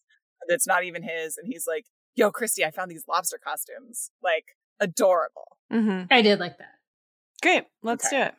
[0.48, 1.86] that's not even his, and he's like,
[2.16, 4.10] "Yo, Kristy, I found these lobster costumes.
[4.24, 6.76] Like, adorable, hmm I did like that.
[7.42, 7.64] Great.
[7.84, 8.18] Let's Okay.
[8.18, 8.34] do it.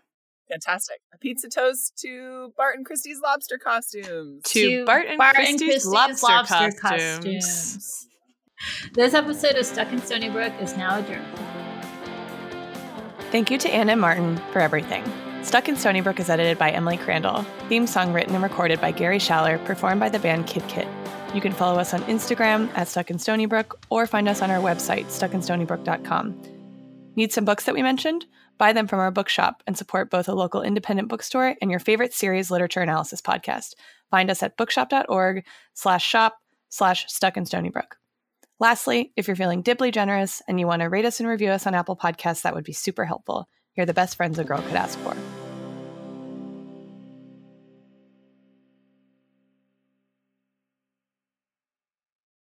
[0.48, 4.42] fantastic." A pizza toast to Bart and Kristy's lobster costumes.
[4.46, 8.08] To Bart and Kristy's lobster costumes.
[8.92, 11.24] This episode of Stuck in Stoneybrook is now adjourned.
[13.30, 14.00] Thank you to Ann M.
[14.00, 15.04] Martin for everything.
[15.42, 17.42] Stuck in Stoneybrook is edited by Emily Crandall.
[17.68, 20.86] Theme song written and recorded by Gary Schaller, performed by the band Kid Kit.
[21.32, 24.60] You can follow us on Instagram at Stuck in Stoneybrook or find us on our
[24.60, 26.42] website, stuckinstonybrook.com.
[27.16, 28.26] Need some books that we mentioned?
[28.60, 32.12] Buy them from our bookshop and support both a local independent bookstore and your favorite
[32.12, 33.72] series literature analysis podcast.
[34.10, 36.36] Find us at bookshop.org slash shop
[36.68, 37.92] slash stuck in Stoneybrook.
[38.58, 41.66] Lastly, if you're feeling dibly generous and you want to rate us and review us
[41.66, 43.48] on Apple Podcasts, that would be super helpful.
[43.78, 45.16] You're the best friends a girl could ask for.